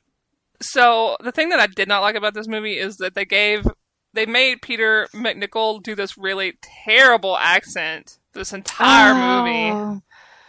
[0.62, 3.68] So the thing that I did not like about this movie is that they gave
[4.14, 9.44] they made Peter MacNicol do this really terrible accent this entire oh.
[9.44, 10.02] movie.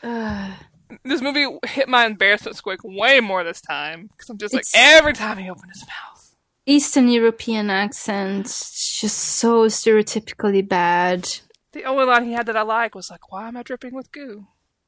[0.05, 0.09] Oh.
[0.09, 0.53] Ugh.
[1.03, 5.15] This movie hit my embarrassment squick way more this time because I'm just like every
[5.15, 6.37] time he opened his mouth.
[6.65, 11.29] Eastern European accent, just so stereotypically bad.
[11.77, 14.11] The only line he had that I like was like, "Why am I dripping with
[14.11, 14.47] goo?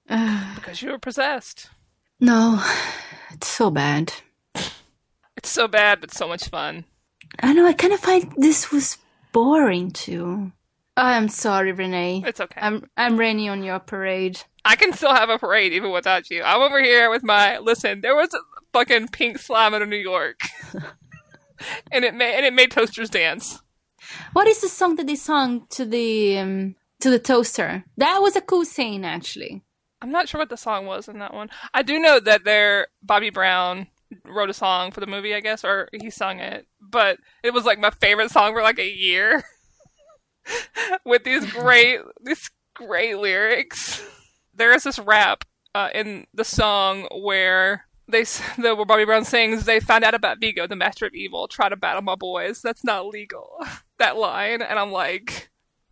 [0.54, 1.68] Because you were possessed."
[2.18, 2.64] no,
[3.30, 4.14] it's so bad.
[5.36, 6.86] It's so bad, but so much fun.
[7.42, 7.66] I know.
[7.66, 8.96] I kind of find this was
[9.32, 10.52] boring too.
[10.96, 12.26] I'm sorry, Renay.
[12.26, 12.58] It's okay.
[12.58, 14.40] I'm I'm raining on your parade.
[14.64, 16.42] I can still have a parade even without you.
[16.42, 18.00] I'm over here with my listen.
[18.00, 18.40] There was a
[18.72, 20.40] fucking pink slime of New York,
[21.92, 23.60] and it made and it made toasters dance.
[24.32, 27.84] What is the song that they sung to the um, to the toaster?
[27.96, 29.62] That was a cool scene, actually.
[30.00, 31.50] I'm not sure what the song was in that one.
[31.74, 33.88] I do know that there Bobby Brown
[34.24, 36.66] wrote a song for the movie, I guess, or he sung it.
[36.80, 39.42] But it was like my favorite song for like a year,
[41.04, 44.02] with these great these great lyrics.
[44.54, 45.44] There is this rap
[45.74, 48.22] uh, in the song where they
[48.58, 51.48] the where Bobby Brown sings, "They found out about Vigo, the master of evil.
[51.48, 52.62] Try to battle my boys.
[52.62, 53.58] That's not legal."
[53.98, 55.50] that line, and I'm like.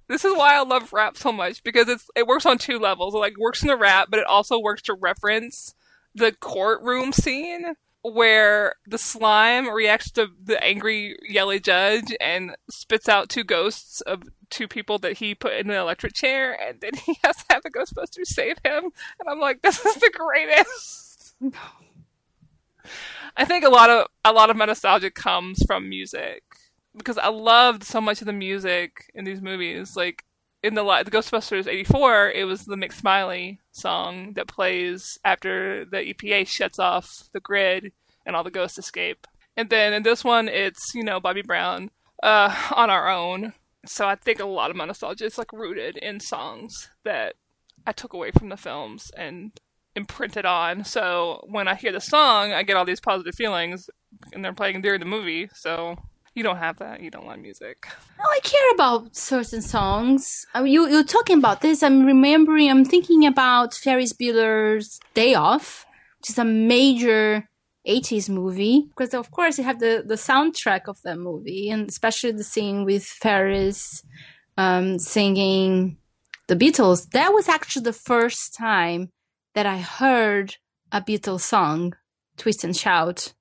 [0.08, 3.12] This is why I love rap so much because it's it works on two levels.
[3.12, 5.74] It like works in the rap, but it also works to reference
[6.14, 7.74] the courtroom scene
[8.12, 14.22] where the slime reacts to the angry yelly judge and spits out two ghosts of
[14.50, 17.62] two people that he put in an electric chair, and then he has to have
[17.62, 18.84] the Ghostbusters save him.
[18.84, 21.34] And I'm like, this is the greatest.
[23.36, 26.42] I think a lot of a lot of my nostalgia comes from music
[26.96, 29.96] because I loved so much of the music in these movies.
[29.96, 30.24] Like
[30.62, 35.98] in the the Ghostbusters '84, it was the Mick Smiley song that plays after the
[35.98, 37.92] EPA shuts off the grid
[38.24, 39.26] and all the ghosts escape.
[39.56, 41.90] And then in this one, it's you know Bobby Brown
[42.22, 43.52] uh, on our own
[43.84, 47.34] So I think a lot of my nostalgia is like rooted in songs that
[47.86, 49.52] I took away from the films and
[49.96, 50.84] imprinted on.
[50.84, 53.90] So when I hear the song, I get all these positive feelings,
[54.32, 55.48] and they're playing during the movie.
[55.54, 55.96] So
[56.34, 57.00] you don't have that.
[57.00, 57.88] You don't like music.
[58.18, 60.46] No, I care about certain songs.
[60.54, 61.82] You you're talking about this.
[61.82, 62.70] I'm remembering.
[62.70, 65.86] I'm thinking about Ferris Bueller's Day Off,
[66.20, 67.48] which is a major
[67.88, 72.32] 80s movie because of course you have the the soundtrack of that movie and especially
[72.32, 74.02] the scene with Ferris
[74.56, 75.96] um, singing
[76.48, 77.10] the Beatles.
[77.10, 79.12] That was actually the first time
[79.56, 80.56] that I heard
[80.92, 81.96] a Beatles song,
[82.36, 83.32] Twist and Shout.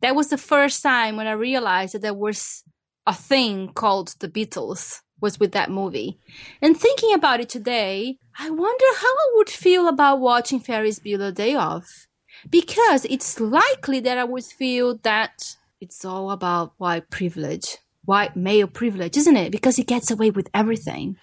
[0.00, 2.64] That was the first time when I realized that there was
[3.06, 6.18] a thing called the Beatles was with that movie.
[6.62, 11.34] And thinking about it today, I wonder how I would feel about watching Ferris Bueller
[11.34, 12.06] Day Off.
[12.48, 17.76] Because it's likely that I would feel that it's all about white privilege,
[18.06, 19.52] white male privilege, isn't it?
[19.52, 21.18] Because he gets away with everything.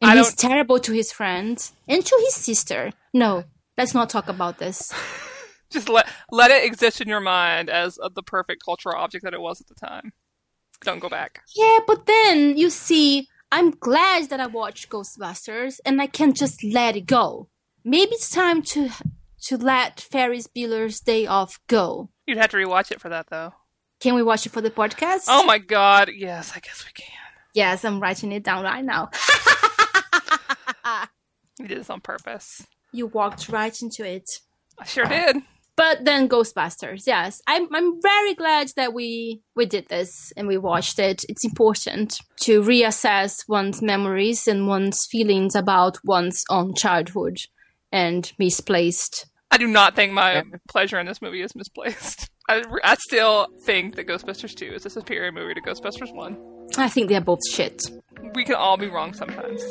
[0.00, 2.92] And he's terrible to his friends and to his sister.
[3.12, 3.44] No,
[3.76, 4.92] let's not talk about this.
[5.70, 9.34] Just let let it exist in your mind as uh, the perfect cultural object that
[9.34, 10.12] it was at the time.
[10.82, 11.42] Don't go back.
[11.56, 16.62] Yeah, but then you see, I'm glad that I watched Ghostbusters and I can just
[16.62, 17.48] let it go.
[17.84, 18.90] Maybe it's time to
[19.46, 22.10] to let Ferris Bueller's Day Off go.
[22.26, 23.52] You'd have to rewatch it for that, though.
[24.00, 25.24] Can we watch it for the podcast?
[25.28, 26.10] Oh my god!
[26.14, 27.10] Yes, I guess we can.
[27.54, 29.10] Yes, I'm writing it down right now.
[31.60, 32.66] We did this on purpose.
[32.94, 34.28] You walked right into it.
[34.78, 35.36] I sure did.
[35.76, 40.56] But then Ghostbusters, yes, I'm I'm very glad that we we did this and we
[40.56, 41.24] watched it.
[41.28, 47.38] It's important to reassess one's memories and one's feelings about one's own childhood
[47.90, 49.26] and misplaced.
[49.50, 52.30] I do not think my pleasure in this movie is misplaced.
[52.48, 56.36] I, I still think that Ghostbusters 2 is a superior movie to Ghostbusters 1.
[56.76, 57.80] I think they're both shit.
[58.34, 59.62] We can all be wrong sometimes.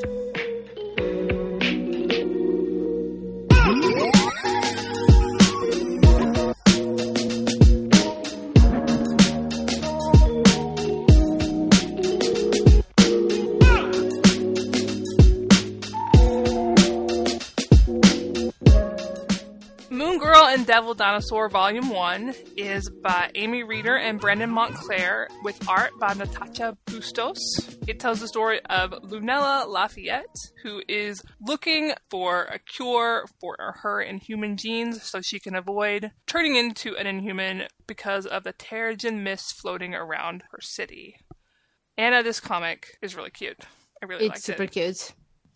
[20.53, 26.13] And Devil Dinosaur Volume 1 is by Amy Reeder and Brandon Montclare with art by
[26.13, 27.39] Natasha Bustos.
[27.87, 33.99] It tells the story of Lunella Lafayette, who is looking for a cure for her
[33.99, 39.55] inhuman genes so she can avoid turning into an inhuman because of the Terrigen mist
[39.59, 41.15] floating around her city.
[41.97, 43.65] Ana, this comic is really cute.
[44.03, 44.71] I really It's super it.
[44.71, 45.13] cute.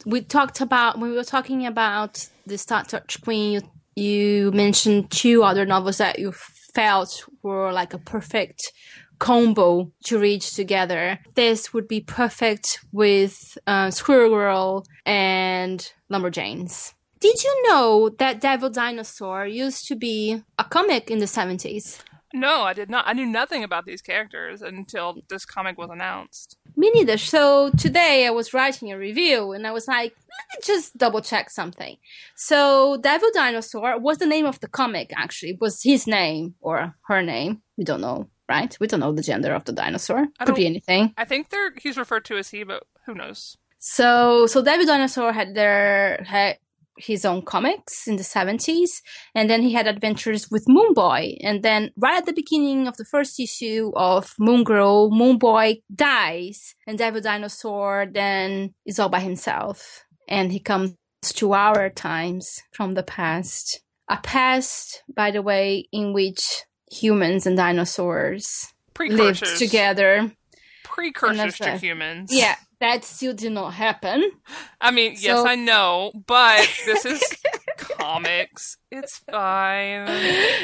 [0.07, 3.51] We talked about when we were talking about the Star Touched Queen.
[3.53, 3.62] You,
[3.97, 8.71] you mentioned two other novels that you felt were like a perfect
[9.19, 11.19] combo to read together.
[11.33, 16.93] This would be perfect with uh, Squirrel Girl and Lumberjanes.
[17.19, 21.99] Did you know that Devil Dinosaur used to be a comic in the 70s?
[22.39, 23.06] No, I did not.
[23.08, 26.58] I knew nothing about these characters until this comic was announced.
[26.76, 27.17] Me neither.
[27.17, 31.21] So today I was writing a review and I was like, let me just double
[31.21, 31.97] check something.
[32.36, 35.52] So Devil Dinosaur was the name of the comic actually.
[35.52, 37.62] It was his name or her name.
[37.78, 38.78] We don't know, right?
[38.80, 40.28] We don't know the gender of the dinosaur.
[40.45, 41.13] Could be anything.
[41.17, 43.58] I think they're he's referred to as he, but who knows?
[43.80, 46.58] So so Devil Dinosaur had their had
[46.97, 49.01] his own comics in the 70s
[49.36, 52.97] and then he had adventures with Moon Boy and then right at the beginning of
[52.97, 59.10] the first issue of Moon Girl Moon Boy dies and Devil Dinosaur then is all
[59.10, 60.03] by himself.
[60.27, 63.81] And he comes to our times from the past.
[64.10, 70.31] A past by the way in which humans and dinosaurs lived together.
[70.83, 72.29] Precursors to humans.
[72.31, 74.31] yeah that still did not happen
[74.79, 77.21] I mean, yes, I know, but this is
[77.77, 78.77] comics.
[78.91, 80.05] It's fine.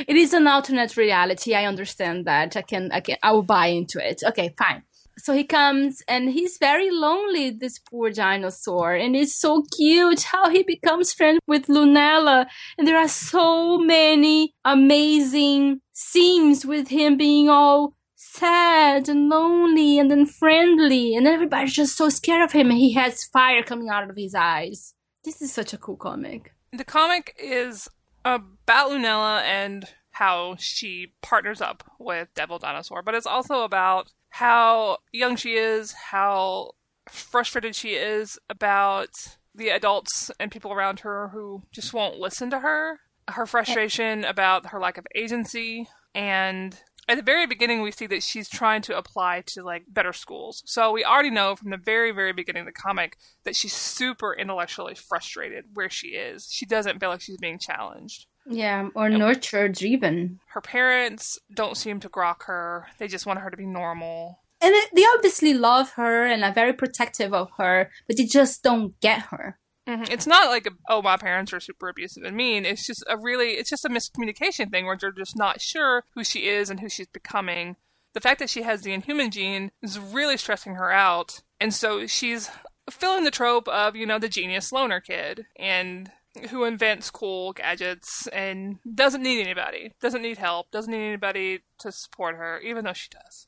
[0.08, 1.56] it is an alternate reality.
[1.56, 2.56] I understand that.
[2.56, 4.22] I can, I can, I will buy into it.
[4.26, 4.84] Okay, fine.
[5.18, 8.94] So he comes and he's very lonely, this poor dinosaur.
[8.94, 12.46] And it's so cute how he becomes friends with Lunella.
[12.78, 17.94] And there are so many amazing scenes with him being all
[18.34, 21.16] sad and lonely and then friendly.
[21.16, 22.70] And everybody's just so scared of him.
[22.70, 24.94] And he has fire coming out of his eyes.
[25.24, 26.54] This is such a cool comic.
[26.72, 27.88] The comic is
[28.26, 34.98] about Lunella and how she partners up with Devil Dinosaur, but it's also about how
[35.12, 36.72] young she is, how
[37.10, 39.10] frustrated she is about
[39.56, 44.68] the adults and people around her who just won't listen to her, her frustration about
[44.68, 48.98] her lack of agency, and at the very beginning we see that she's trying to
[48.98, 50.64] apply to like better schools.
[50.66, 54.34] So we already know from the very very beginning of the comic that she's super
[54.34, 56.48] intellectually frustrated where she is.
[56.52, 58.26] She doesn't feel like she's being challenged.
[58.46, 60.40] Yeah, or nurtured even.
[60.50, 62.88] her parents don't seem to grok her.
[63.00, 64.40] They just want her to be normal.
[64.62, 69.00] And they obviously love her and are very protective of her, but they just don't
[69.02, 69.60] get her.
[69.88, 70.10] Mhm.
[70.10, 72.66] It's not like, oh, my parents are super abusive and mean.
[72.66, 76.24] It's just a really, it's just a miscommunication thing where they're just not sure who
[76.24, 77.76] she is and who she's becoming.
[78.14, 81.42] The fact that she has the inhuman gene is really stressing her out.
[81.60, 82.50] And so she's
[82.90, 86.12] filling the trope of, you know, the genius loner kid and
[86.50, 91.92] who invents cool gadgets and doesn't need anybody, doesn't need help, doesn't need anybody to
[91.92, 93.48] support her, even though she does.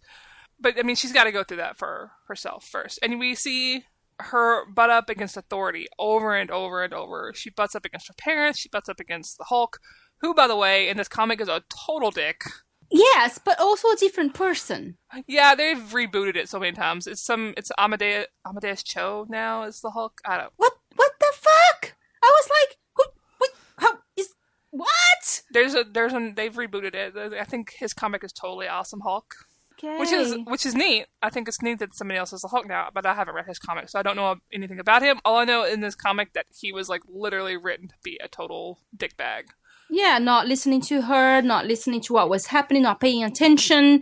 [0.59, 2.99] But I mean, she's got to go through that for herself first.
[3.01, 3.85] And we see
[4.19, 7.33] her butt up against authority over and over and over.
[7.35, 8.59] She butts up against her parents.
[8.59, 9.79] She butts up against the Hulk,
[10.21, 12.41] who, by the way, in this comic is a total dick.
[12.91, 14.97] Yes, but also a different person.
[15.27, 17.07] Yeah, they've rebooted it so many times.
[17.07, 20.21] It's some, it's Amadeus Amadeus Cho now is the Hulk.
[20.25, 20.53] I don't.
[20.57, 20.73] What?
[20.95, 21.95] What the fuck?
[22.23, 23.03] I was like, who?
[23.39, 23.49] What?
[23.77, 24.29] How is?
[24.69, 25.41] What?
[25.51, 27.15] There's a there's a they've rebooted it.
[27.17, 29.33] I think his comic is totally awesome Hulk,
[29.85, 29.99] Okay.
[29.99, 31.05] which is which is neat.
[31.21, 33.45] I think it's neat that somebody else is the Hulk now, but I haven't read
[33.45, 35.19] his comic, so I don't know anything about him.
[35.23, 38.27] All I know in this comic that he was like literally written to be a
[38.27, 39.43] total dickbag.
[39.89, 44.01] yeah, not listening to her, not listening to what was happening, not paying attention,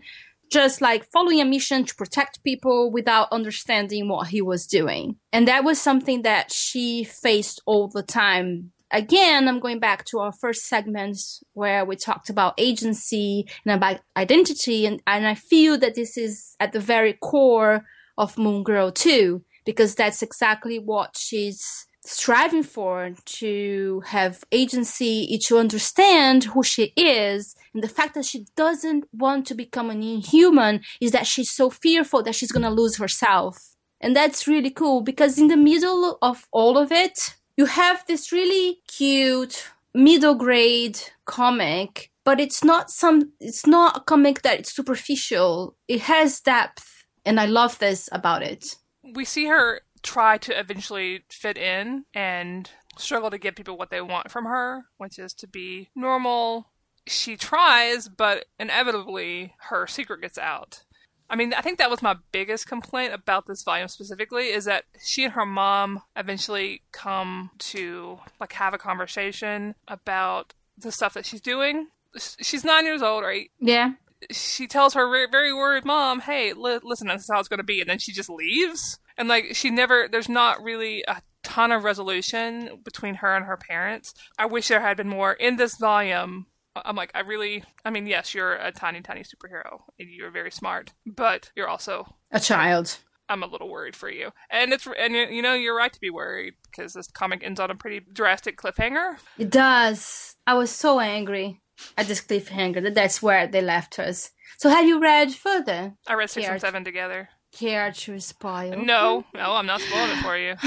[0.49, 5.17] just like following a mission to protect people without understanding what he was doing.
[5.33, 8.71] And that was something that she faced all the time.
[8.93, 11.17] Again, I'm going back to our first segment
[11.53, 16.55] where we talked about agency and about identity, and, and I feel that this is
[16.59, 17.85] at the very core
[18.19, 25.57] of Moon Girl too, because that's exactly what she's striving for to have agency, to
[25.57, 27.55] understand who she is.
[27.73, 31.71] And the fact that she doesn't want to become an inhuman is that she's so
[31.71, 33.75] fearful that she's going to lose herself.
[33.99, 38.31] And that's really cool because in the middle of all of it, you have this
[38.31, 44.75] really cute middle grade comic, but it's not some, it's not a comic that it's
[44.75, 45.75] superficial.
[45.87, 47.05] It has depth.
[47.25, 48.75] And I love this about it.
[49.15, 54.01] we see her try to eventually fit in and struggle to give people what they
[54.01, 56.69] want from her, which is to be normal.
[57.07, 60.83] She tries, but inevitably her secret gets out.
[61.29, 64.83] I mean, I think that was my biggest complaint about this volume specifically is that
[65.03, 71.25] she and her mom eventually come to like have a conversation about the stuff that
[71.25, 71.87] she's doing.
[72.17, 73.49] She's nine years old, right?
[73.59, 73.93] Yeah.
[74.31, 77.57] she tells her very, very worried mom, "Hey, li- listen, this is how it's going
[77.57, 78.99] to be," and then she just leaves.
[79.17, 83.57] And like she never, there's not really a ton of resolution between her and her
[83.57, 84.13] parents.
[84.37, 86.45] I wish there had been more in this volume.
[86.75, 90.51] I'm like, I really, I mean, yes, you're a tiny, tiny superhero, and you're very
[90.51, 92.97] smart, but you're also, A child.
[93.29, 96.09] I'm a little worried for you, and it's, and you know, you're right to be
[96.09, 99.17] worried because this comic ends on a pretty drastic cliffhanger.
[99.37, 100.35] It does.
[100.45, 101.61] I was so angry
[101.97, 104.31] at this cliffhanger that that's where they left us.
[104.57, 105.93] So have you read further?
[106.07, 107.29] I read six and seven together.
[107.53, 108.75] Care to spoil?
[108.83, 110.55] No, no, I'm not spoiling it for you.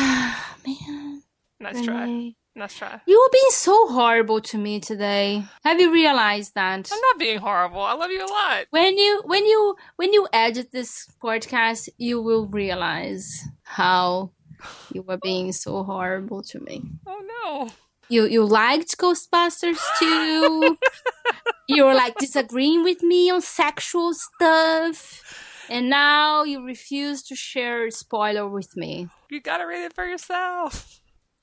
[0.66, 1.22] Man,
[1.61, 2.32] Nice try.
[2.57, 2.61] Renay.
[2.61, 3.00] Nice try.
[3.07, 5.44] You were being so horrible to me today.
[5.64, 6.88] Have you realized that?
[6.92, 7.80] I'm not being horrible.
[7.80, 8.66] I love you a lot.
[8.70, 14.30] When you when you when you edit this podcast, you will realize how
[14.92, 16.82] you were being so horrible to me.
[17.07, 17.68] Oh no.
[18.09, 20.78] You you liked Ghostbusters too.
[21.68, 25.42] you were like disagreeing with me on sexual stuff.
[25.68, 29.09] And now you refuse to share a spoiler with me.
[29.28, 31.00] You gotta read it for yourself.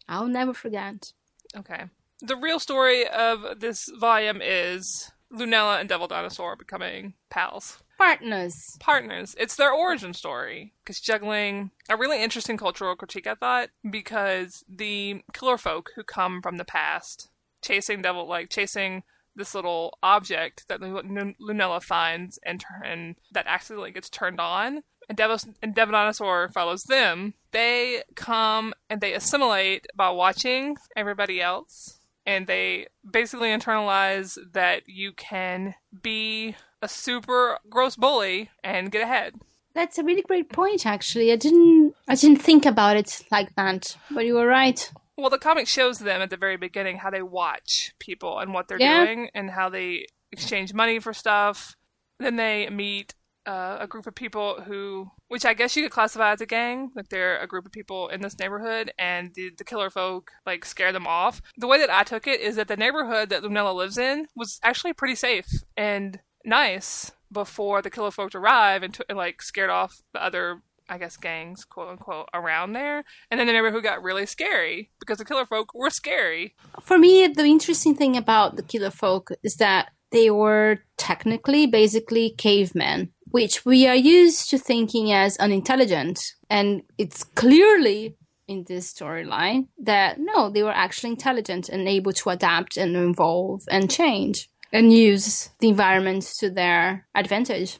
[0.07, 1.13] I'll never forget.
[1.55, 1.85] Okay.
[2.21, 7.79] The real story of this volume is Lunella and Devil Dinosaur becoming pals.
[7.97, 8.77] Partners.
[8.79, 9.35] Partners.
[9.39, 10.73] It's their origin story.
[10.83, 16.41] Because juggling a really interesting cultural critique, I thought, because the killer folk who come
[16.41, 17.29] from the past,
[17.61, 19.03] chasing devil, like chasing
[19.35, 24.83] this little object that Lu- Lu- Lunella finds and, and that accidentally gets turned on,
[25.09, 27.33] and Devil and follows them.
[27.51, 35.11] They come and they assimilate by watching everybody else, and they basically internalize that you
[35.13, 39.35] can be a super gross bully and get ahead.
[39.73, 41.31] That's a really great point actually.
[41.31, 43.95] I didn't I didn't think about it like that.
[44.11, 44.91] But you were right.
[45.17, 48.67] Well, the comic shows them at the very beginning how they watch people and what
[48.67, 49.05] they're Yeah.
[49.05, 51.75] doing and how they exchange money for stuff.
[52.19, 53.13] Then they meet
[53.45, 56.91] uh, a group of people who, which I guess you could classify as a gang.
[56.95, 60.65] Like they're a group of people in this neighborhood, and the, the killer folk like
[60.65, 61.41] scare them off.
[61.57, 64.59] The way that I took it is that the neighborhood that Lunella lives in was
[64.63, 67.11] actually pretty safe and nice.
[67.31, 71.15] before the killer folk arrived and, t- and like scared off the other I guess
[71.17, 73.05] gangs, quote unquote, around there.
[73.31, 76.55] And then the neighborhood got really scary because the killer folk were scary.
[76.81, 82.29] For me, the interesting thing about the killer folk is that they were technically basically
[82.37, 86.21] cavemen, which we are used to thinking as unintelligent.
[86.49, 88.15] And it's clearly
[88.47, 93.63] in this storyline that no, they were actually intelligent and able to adapt and evolve
[93.69, 97.79] and change and use the environment to their advantage.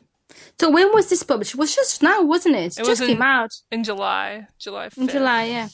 [0.60, 1.54] So when was this published?
[1.54, 2.78] It was just now, wasn't it?
[2.78, 4.98] It, It just in- came out In July, July 5th.
[4.98, 5.44] in July.
[5.46, 5.68] Yeah.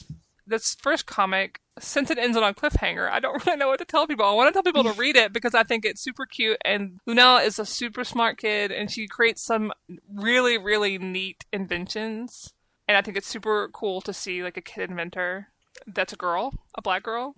[0.46, 3.84] This first comic, since it ends on a cliffhanger, I don't really know what to
[3.84, 4.24] tell people.
[4.24, 6.58] I want to tell people to read it because I think it's super cute.
[6.64, 9.72] And Lunella is a super smart kid and she creates some
[10.12, 12.52] really, really neat inventions.
[12.86, 15.48] And I think it's super cool to see like a kid inventor
[15.86, 17.34] that's a girl, a black girl.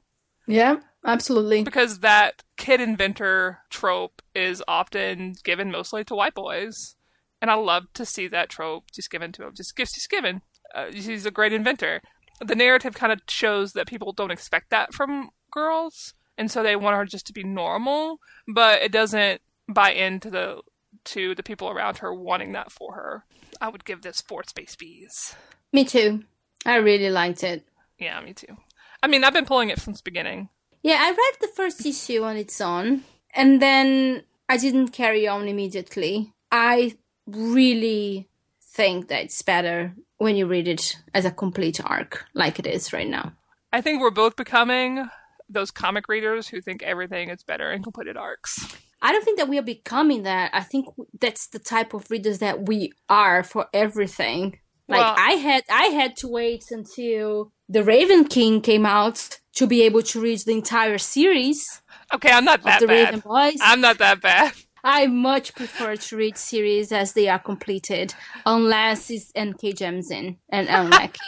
[0.46, 1.62] Yeah, absolutely.
[1.62, 6.96] because that kid inventor trope is often given mostly to white boys,
[7.40, 9.54] and I love to see that trope just given to him.
[9.54, 10.42] Just just, just given.
[10.74, 12.00] Uh, she's a great inventor.
[12.44, 16.76] The narrative kind of shows that people don't expect that from girls, and so they
[16.76, 18.18] want her just to be normal,
[18.48, 20.62] but it doesn't buy into the
[21.04, 23.24] to the people around her wanting that for her.
[23.60, 25.34] I would give this four space bees.
[25.72, 26.24] Me too.
[26.64, 27.64] I really liked it.
[27.98, 28.56] Yeah, me too.
[29.02, 30.48] I mean, I've been pulling it since the beginning.
[30.82, 33.02] Yeah, I read the first issue on its own,
[33.34, 36.32] and then I didn't carry on immediately.
[36.50, 38.28] I really
[38.60, 42.92] think that it's better when you read it as a complete arc, like it is
[42.92, 43.32] right now.
[43.72, 45.06] I think we're both becoming
[45.48, 48.74] those comic readers who think everything is better in completed arcs.
[49.00, 50.50] I don't think that we are becoming that.
[50.54, 50.86] I think
[51.20, 54.58] that's the type of readers that we are for everything.
[54.88, 59.66] Like Well- I had I had to wait until The Raven King came out to
[59.66, 61.82] be able to read the entire series
[62.14, 63.24] Okay, I'm not that the Raven bad.
[63.24, 63.58] Boys.
[63.62, 64.52] I'm not that bad.
[64.84, 68.14] I much prefer to read series as they are completed,
[68.44, 71.20] unless it's NK Jemisin and Ann Leckie.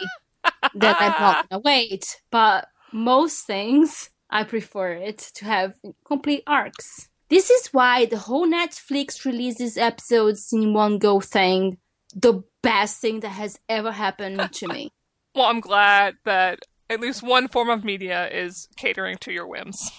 [0.75, 2.21] that I'm not gonna wait.
[2.31, 5.75] But most things, I prefer it to have
[6.05, 7.09] complete arcs.
[7.29, 11.77] This is why the whole Netflix releases episodes in one go thing,
[12.13, 14.91] the best thing that has ever happened to me.
[15.35, 19.91] Well, I'm glad that at least one form of media is catering to your whims.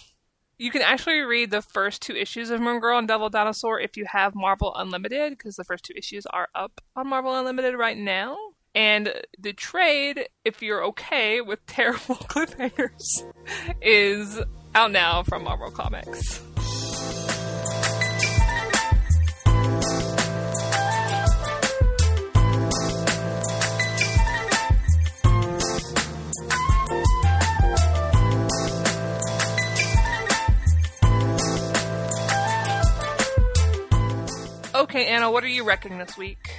[0.58, 3.96] You can actually read the first two issues of Moon Girl and Devil Dinosaur if
[3.96, 7.96] you have Marvel Unlimited, because the first two issues are up on Marvel Unlimited right
[7.96, 8.38] now.
[8.74, 13.02] And the trade, if you're okay with terrible cliffhangers,
[13.82, 14.40] is
[14.74, 16.40] out now from Marvel Comics.
[34.76, 36.50] Okay, Ana, what are you wrecking this week?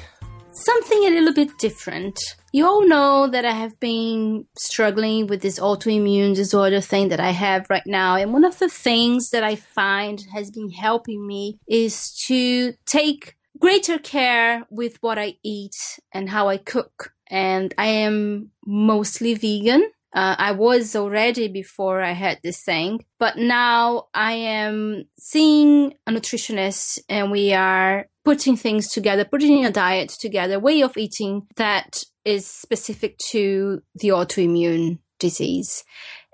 [0.64, 2.20] something a little bit different.
[2.52, 7.32] You all know that I have been struggling with this autoimmune disorder thing that I
[7.32, 8.16] have right now.
[8.16, 13.36] And one of the things that I find has been helping me is to take
[13.60, 15.76] greater care with what I eat
[16.14, 17.14] and how I cook.
[17.30, 19.92] And I am mostly vegan.
[20.14, 26.12] Uh, I was already before I had this thing, but now I am seeing a
[26.12, 32.04] nutritionist and we are putting things together, putting a diet together, way of eating that
[32.26, 35.84] is specific to the autoimmune disease.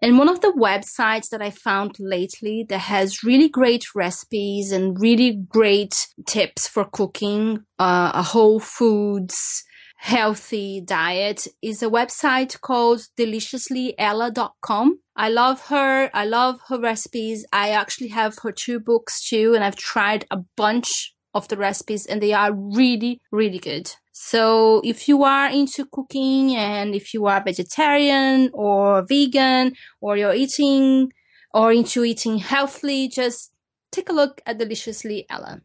[0.02, 5.00] And one of the websites that I found lately that has really great recipes and
[5.00, 9.64] really great tips for cooking uh, a whole foods
[10.04, 15.00] healthy diet is a website called deliciouslyella.com.
[15.16, 16.10] I love her.
[16.14, 17.46] I love her recipes.
[17.54, 22.06] I actually have her two books too, and I've tried a bunch of the recipes
[22.06, 23.94] and they are really, really good.
[24.12, 30.36] So if you are into cooking and if you are vegetarian or vegan or you're
[30.36, 31.14] eating
[31.54, 33.54] or into eating healthily, just
[33.90, 35.62] take a look at Deliciously Ella.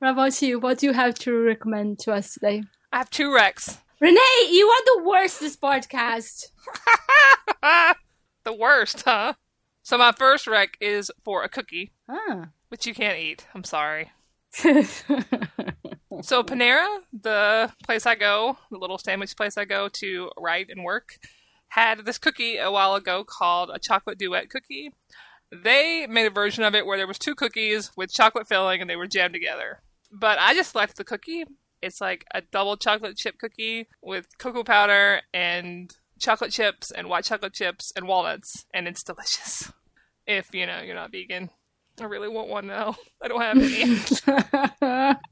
[0.00, 0.58] What about you?
[0.58, 2.64] What do you have to recommend to us today?
[2.92, 3.78] I have two wrecks.
[4.02, 6.46] Renay, you are the worst this podcast.
[8.44, 9.34] the worst, huh?
[9.82, 12.48] So my first wreck is for a cookie, Ah.
[12.68, 13.46] which you can't eat.
[13.54, 14.12] I'm sorry.
[16.22, 20.84] So Panera, the place I go, the little sandwich place I go to write and
[20.84, 21.16] work,
[21.68, 24.92] had this cookie a while ago called a chocolate duet cookie.
[25.50, 28.90] They made a version of it where there was two cookies with chocolate filling and
[28.90, 29.80] they were jammed together.
[30.12, 31.44] But I just liked the cookie.
[31.82, 37.24] It's like a double chocolate chip cookie with cocoa powder and chocolate chips and white
[37.24, 39.72] chocolate chips and walnuts, and it's delicious.
[40.26, 41.50] If you know you're not vegan,
[42.00, 42.94] I really want one now.
[43.22, 45.16] I don't have any.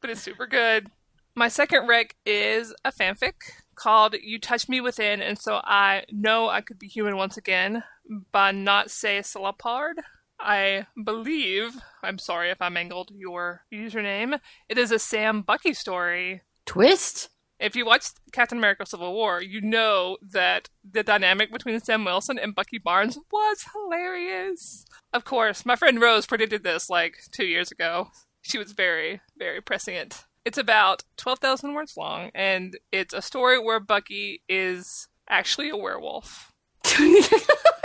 [0.00, 0.90] But it's super good.
[1.34, 3.34] My second rec is a fanfic
[3.76, 7.84] called You Touch Me Within, and so I know I could be human once again
[8.32, 9.94] by not say Salapard.
[10.40, 16.42] I believe, I'm sorry if I mangled your username, it is a Sam Bucky story.
[16.66, 17.30] Twist?
[17.58, 22.38] If you watched Captain America Civil War, you know that the dynamic between Sam Wilson
[22.38, 24.86] and Bucky Barnes was hilarious.
[25.12, 28.10] Of course, my friend Rose predicted this like two years ago.
[28.42, 30.24] She was very, very prescient.
[30.44, 36.52] It's about 12,000 words long, and it's a story where Bucky is actually a werewolf.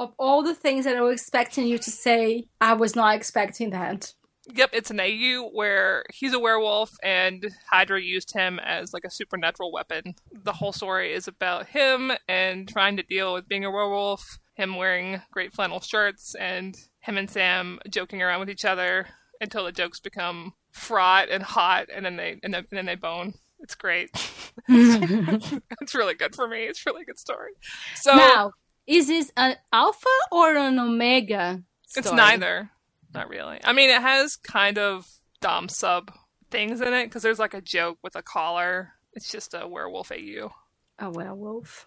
[0.00, 3.68] of all the things that I was expecting you to say, I was not expecting
[3.70, 4.14] that.
[4.50, 9.10] Yep, it's an AU where he's a werewolf and Hydra used him as like a
[9.10, 10.14] supernatural weapon.
[10.32, 14.76] The whole story is about him and trying to deal with being a werewolf, him
[14.76, 19.06] wearing great flannel shirts, and him and Sam joking around with each other
[19.38, 22.94] until the jokes become fraught and hot, and then they and then, and then they
[22.94, 23.34] bone.
[23.60, 24.10] It's great.
[24.68, 26.64] it's really good for me.
[26.64, 27.52] It's a really good story.
[27.94, 28.52] So now,
[28.90, 31.62] is this an alpha or an omega?
[31.86, 32.04] Story?
[32.04, 32.70] It's neither.
[33.14, 33.60] Not really.
[33.62, 35.06] I mean, it has kind of
[35.40, 36.12] dom sub
[36.50, 38.90] things in it because there's like a joke with a collar.
[39.12, 40.50] It's just a werewolf AU.
[40.98, 41.86] A werewolf.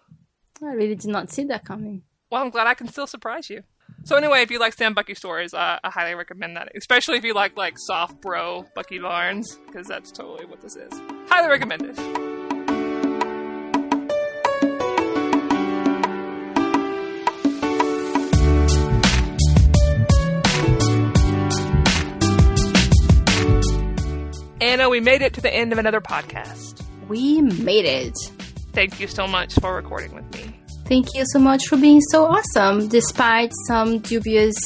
[0.62, 2.02] I really did not see that coming.
[2.30, 3.64] Well, I'm glad I can still surprise you.
[4.04, 6.72] So anyway, if you like Sam Bucky stories, uh, I highly recommend that.
[6.74, 10.92] Especially if you like like soft bro Bucky Barnes, because that's totally what this is.
[11.28, 12.33] Highly recommend it.
[24.74, 26.82] Ana, we made it to the end of another podcast.
[27.06, 28.18] We made it.
[28.72, 30.52] Thank you so much for recording with me.
[30.86, 34.56] Thank you so much for being so awesome, despite some dubious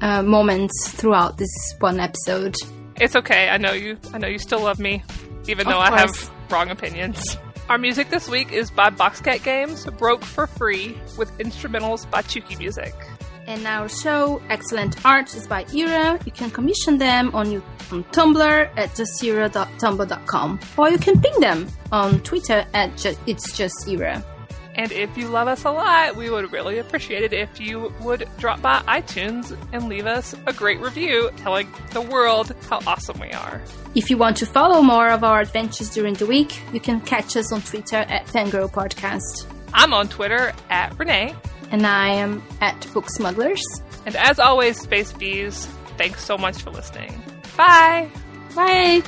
[0.00, 1.48] uh, moments throughout this
[1.78, 2.56] one episode.
[3.00, 3.50] It's okay.
[3.50, 3.98] I know you.
[4.12, 5.04] I know you still love me,
[5.46, 5.92] even of though course.
[5.92, 7.38] I have wrong opinions.
[7.68, 12.58] Our music this week is by Boxcat Games, broke for free with instrumentals by Chuki
[12.58, 12.96] Music.
[13.46, 16.18] And our show, Excellent Art, is by Era.
[16.24, 17.56] You can commission them on,
[17.90, 23.86] on Tumblr at justera.tumblr.com, or you can ping them on Twitter at ju- It's Just
[23.88, 24.24] Era.
[24.74, 28.26] And if you love us a lot, we would really appreciate it if you would
[28.38, 33.32] drop by iTunes and leave us a great review telling the world how awesome we
[33.32, 33.60] are.
[33.94, 37.36] If you want to follow more of our adventures during the week, you can catch
[37.36, 39.44] us on Twitter at Fangirl Podcast.
[39.74, 41.34] I'm on Twitter at Renay.
[41.72, 43.62] And I am at Book Smugglers.
[44.06, 45.66] And as always, Space Bees,
[45.96, 47.20] thanks so much for listening.
[47.56, 48.10] Bye!
[48.54, 49.02] Bye!